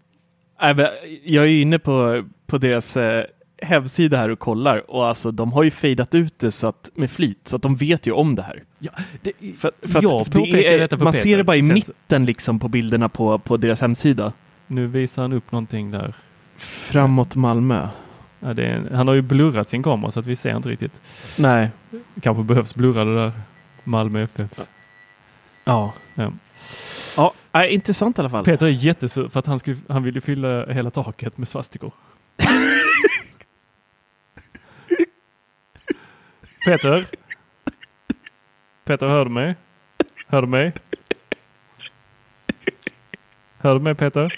[1.24, 3.24] Jag är inne på, på deras eh,
[3.62, 7.10] hemsida här och kollar och alltså de har ju fejdat ut det så att, med
[7.10, 8.62] flit så att de vet ju om det här.
[8.78, 8.90] Ja,
[9.22, 11.12] det, För, för att jag det är, Man Peter.
[11.12, 14.32] ser det bara i mitten liksom på bilderna på, på deras hemsida.
[14.66, 16.14] Nu visar han upp någonting där.
[16.56, 17.88] Framåt Malmö.
[18.42, 21.00] Ja, är, han har ju blurrat sin kamera så att vi ser inte riktigt.
[21.36, 21.70] Nej.
[22.20, 23.32] Kanske behövs blurra det där
[23.84, 24.50] Malmö FF.
[25.64, 25.92] Ja.
[26.14, 26.32] Ja.
[27.16, 28.44] Ja, äh, intressant i alla fall.
[28.44, 31.92] Peter är jättesur för att han, skulle, han vill ju fylla hela taket med svastikor.
[36.64, 37.06] Peter?
[38.84, 39.56] Peter, hör du mig?
[40.26, 40.72] Hör du mig?
[43.58, 44.34] Hör du mig Peter?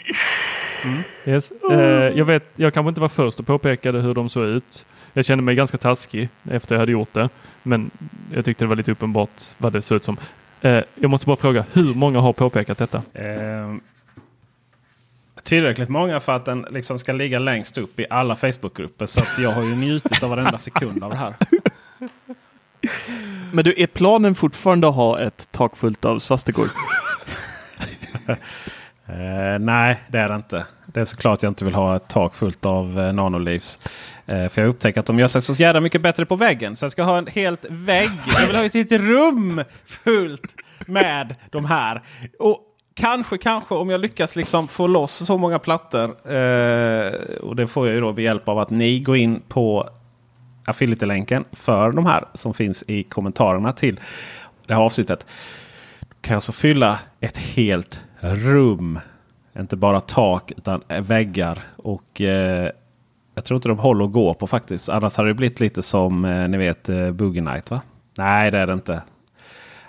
[0.84, 1.02] Mm.
[1.26, 1.52] Yes.
[1.70, 4.86] Eh, jag, vet, jag kanske inte var först och påpekade hur de såg ut.
[5.12, 7.28] Jag kände mig ganska taskig efter jag hade gjort det.
[7.62, 7.90] Men
[8.34, 10.16] jag tyckte det var lite uppenbart vad det såg ut som.
[10.60, 13.02] Eh, jag måste bara fråga, hur många har påpekat detta?
[13.12, 13.74] Eh,
[15.42, 19.06] tillräckligt många för att den liksom ska ligga längst upp i alla Facebookgrupper.
[19.06, 21.34] Så att jag har ju njutit av varenda sekund av det här.
[23.52, 26.70] Men du, är planen fortfarande att ha ett tak fullt av svastikor?
[29.06, 30.66] Eh, nej, det är det inte.
[30.86, 33.78] Det är såklart jag inte vill ha ett tak fullt av eh, nanolivs.
[34.26, 36.76] Eh, för jag upptäcker att de gör sig så jävla mycket bättre på väggen.
[36.76, 38.10] Så jag ska ha en helt vägg.
[38.26, 40.54] Jag vill ha ett helt rum fullt
[40.86, 42.02] med de här.
[42.38, 42.60] Och
[42.94, 46.04] kanske, kanske om jag lyckas liksom få loss så många plattor.
[46.32, 49.88] Eh, och det får jag ju då med hjälp av att ni går in på
[50.64, 54.00] affiliate-länken för de här som finns i kommentarerna till
[54.66, 55.26] det här avsnittet.
[56.20, 58.00] Kan jag alltså fylla ett helt
[58.32, 58.98] rum.
[59.58, 61.58] Inte bara tak utan väggar.
[61.76, 62.70] Och eh,
[63.34, 64.88] jag tror inte de håller att gå på faktiskt.
[64.88, 67.80] Annars hade det blivit lite som eh, ni vet eh, Boogie Night va?
[68.18, 69.02] Nej det är det inte.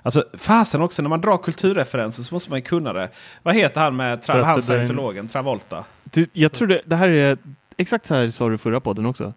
[0.02, 3.10] Alltså fasen också när man drar kulturreferenser så måste man ju kunna det.
[3.44, 5.84] Vad heter han med tra- han scientologen Travolta?
[6.04, 7.38] Du, jag tror det, det här är
[7.78, 9.34] exakt så här sa du förra podden också.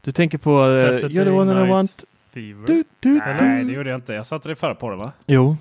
[0.00, 2.04] Du tänker på uh, You're the one that I want.
[2.32, 4.14] Du, du, Nej det gjorde jag inte.
[4.14, 5.12] Jag satte det förra på det va?
[5.26, 5.56] Jo.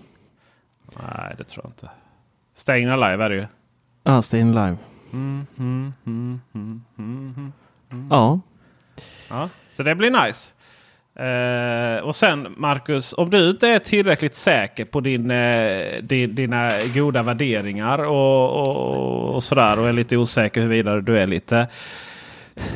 [0.86, 1.90] Nej det tror jag inte.
[2.60, 3.48] Staying Alive är det ju.
[4.04, 4.78] Ah, Staying Alive.
[5.14, 7.52] Mm, mm, mm, mm, mm,
[7.92, 8.08] mm.
[8.10, 8.40] Ja.
[9.30, 10.54] Ja, så det blir nice.
[11.26, 16.72] Eh, och sen Marcus, om du inte är tillräckligt säker på din, eh, din, dina
[16.94, 21.68] goda värderingar och, och, och sådär och är lite osäker huruvida du är lite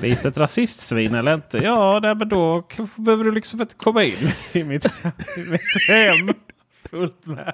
[0.01, 1.57] lite ett rasistsvin eller inte.
[1.57, 2.63] Ja, nej, men då
[2.95, 4.85] behöver du liksom inte komma in i mitt,
[5.37, 6.33] i mitt hem
[6.93, 7.53] fullt med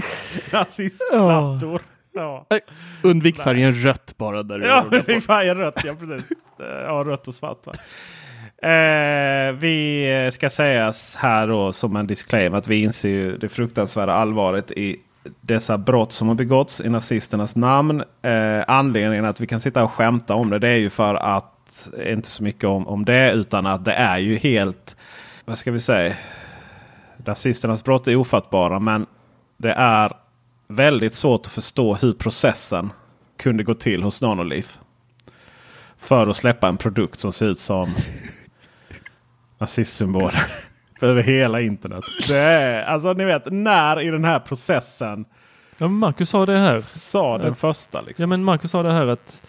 [0.50, 1.80] rasistplattor.
[2.14, 2.46] Ja.
[3.02, 4.84] Undvik färgen rött bara där Ja,
[5.14, 5.20] på.
[5.20, 5.80] färgen rött.
[5.84, 6.30] Ja, precis.
[6.30, 7.66] Eh, Ja, rött och svart.
[7.66, 7.72] Va?
[8.68, 14.12] Eh, vi ska sägas här då som en disclaimer att vi inser ju det fruktansvärda
[14.12, 14.96] allvaret i
[15.40, 18.02] dessa brott som har begåtts i nazisternas namn.
[18.22, 21.88] Eh, anledningen att vi kan sitta och skämta om det, det är ju för att,
[22.06, 24.96] inte så mycket om, om det, utan att det är ju helt,
[25.44, 26.14] vad ska vi säga,
[27.28, 29.06] rasisternas brott är ofattbara men
[29.56, 30.12] det är
[30.68, 32.92] väldigt svårt att förstå hur processen
[33.38, 34.66] kunde gå till hos Nanoliv.
[35.98, 37.94] För att släppa en produkt som ser ut som
[39.58, 40.42] nazistsymboler.
[41.02, 42.04] Över hela internet.
[42.28, 45.24] Det är, alltså ni vet när i den här processen
[45.78, 46.78] Ja, Marcus sa det här.
[46.78, 48.00] sa den första.
[48.00, 48.22] Liksom.
[48.22, 49.40] Ja, men Marcus sa det här att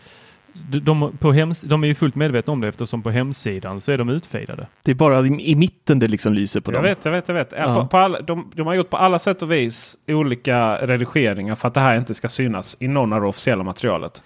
[0.81, 3.97] de, på hems, de är ju fullt medvetna om det eftersom på hemsidan så är
[3.97, 4.67] de utfejdade.
[4.83, 6.83] Det är bara i, i mitten det liksom lyser på Jag dem.
[6.83, 7.53] vet, jag vet, jag vet.
[7.57, 7.75] Ja.
[7.75, 11.67] På, på alla, de, de har gjort på alla sätt och vis olika redigeringar för
[11.67, 14.23] att det här inte ska synas i någon av det officiella materialet.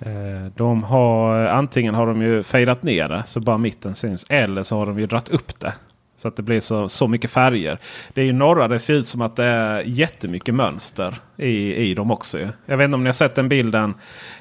[0.00, 0.10] Eh,
[0.56, 4.26] De har, antingen har de ju fejdat ner det så bara mitten syns.
[4.28, 5.74] Eller så har de ju dratt upp det.
[6.16, 7.78] Så att det blir så, så mycket färger.
[8.14, 11.94] Det är ju några det ser ut som att det är jättemycket mönster i, i
[11.94, 12.38] dem också.
[12.66, 13.94] Jag vet inte om ni har sett den bilden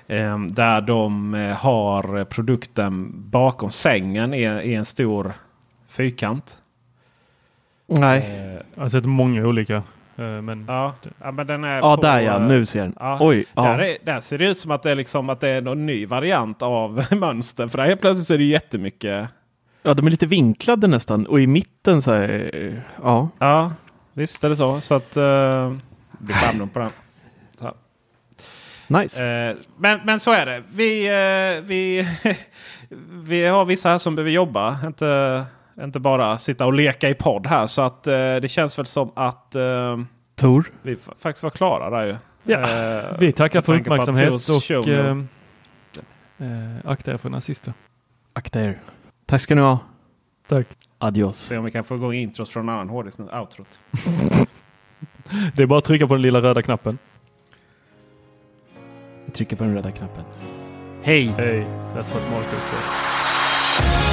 [0.07, 5.33] eh, där de eh, har produkten bakom sängen i, i en stor
[5.89, 6.57] fyrkant.
[7.87, 8.19] Nej.
[8.19, 9.75] Eh, Jag har sett många olika.
[9.75, 9.83] eh,
[10.41, 12.39] Men Ja, ja, men den är Ja, på, där ja.
[12.39, 12.95] Nu ser den.
[12.99, 13.45] Ja, Oj.
[13.55, 13.61] Ja.
[13.63, 15.85] Där, är, där ser det ut som att det är, liksom, att det är någon
[15.85, 17.67] ny variant av mönster.
[17.67, 19.27] För där helt plötsligt så är det jättemycket.
[19.83, 21.25] Ja, de är lite vinklade nästan.
[21.27, 22.51] Och i mitten så här.
[22.53, 22.73] eh,
[23.03, 23.29] Ja.
[23.39, 23.71] Ja,
[24.13, 24.81] visst är det så.
[24.81, 25.17] Så att...
[25.17, 25.73] Uh,
[26.19, 26.89] blir skärmdump på den.
[27.59, 27.73] Så.
[28.87, 29.27] Nice.
[29.27, 30.63] Eh, men, men så är det.
[30.73, 32.07] Vi, eh, vi,
[33.23, 34.79] vi har vissa här som behöver jobba.
[34.87, 35.43] Inte,
[35.83, 37.67] inte bara sitta och leka i podd här.
[37.67, 39.99] Så att eh, det känns väl som att eh,
[40.35, 40.71] Tor.
[40.81, 42.15] vi fa- faktiskt var klara där ju.
[42.43, 45.17] Ja, Eh, vi tackar för uppmärksamhet och eh,
[46.37, 47.73] eh, akta er för nazister.
[48.33, 48.79] Akta er.
[49.33, 49.79] Tack ska ni ha.
[50.47, 50.67] Tack.
[50.97, 51.39] Adios.
[51.39, 53.25] Se om vi kan få igång intros från en annan hårddisk nu.
[53.33, 53.79] Outrot.
[55.55, 56.97] Det är bara att trycka på den lilla röda knappen.
[59.25, 60.23] Vi trycker på den röda knappen.
[61.01, 61.25] Hej!
[61.37, 64.12] Hej, that's what Marcus said.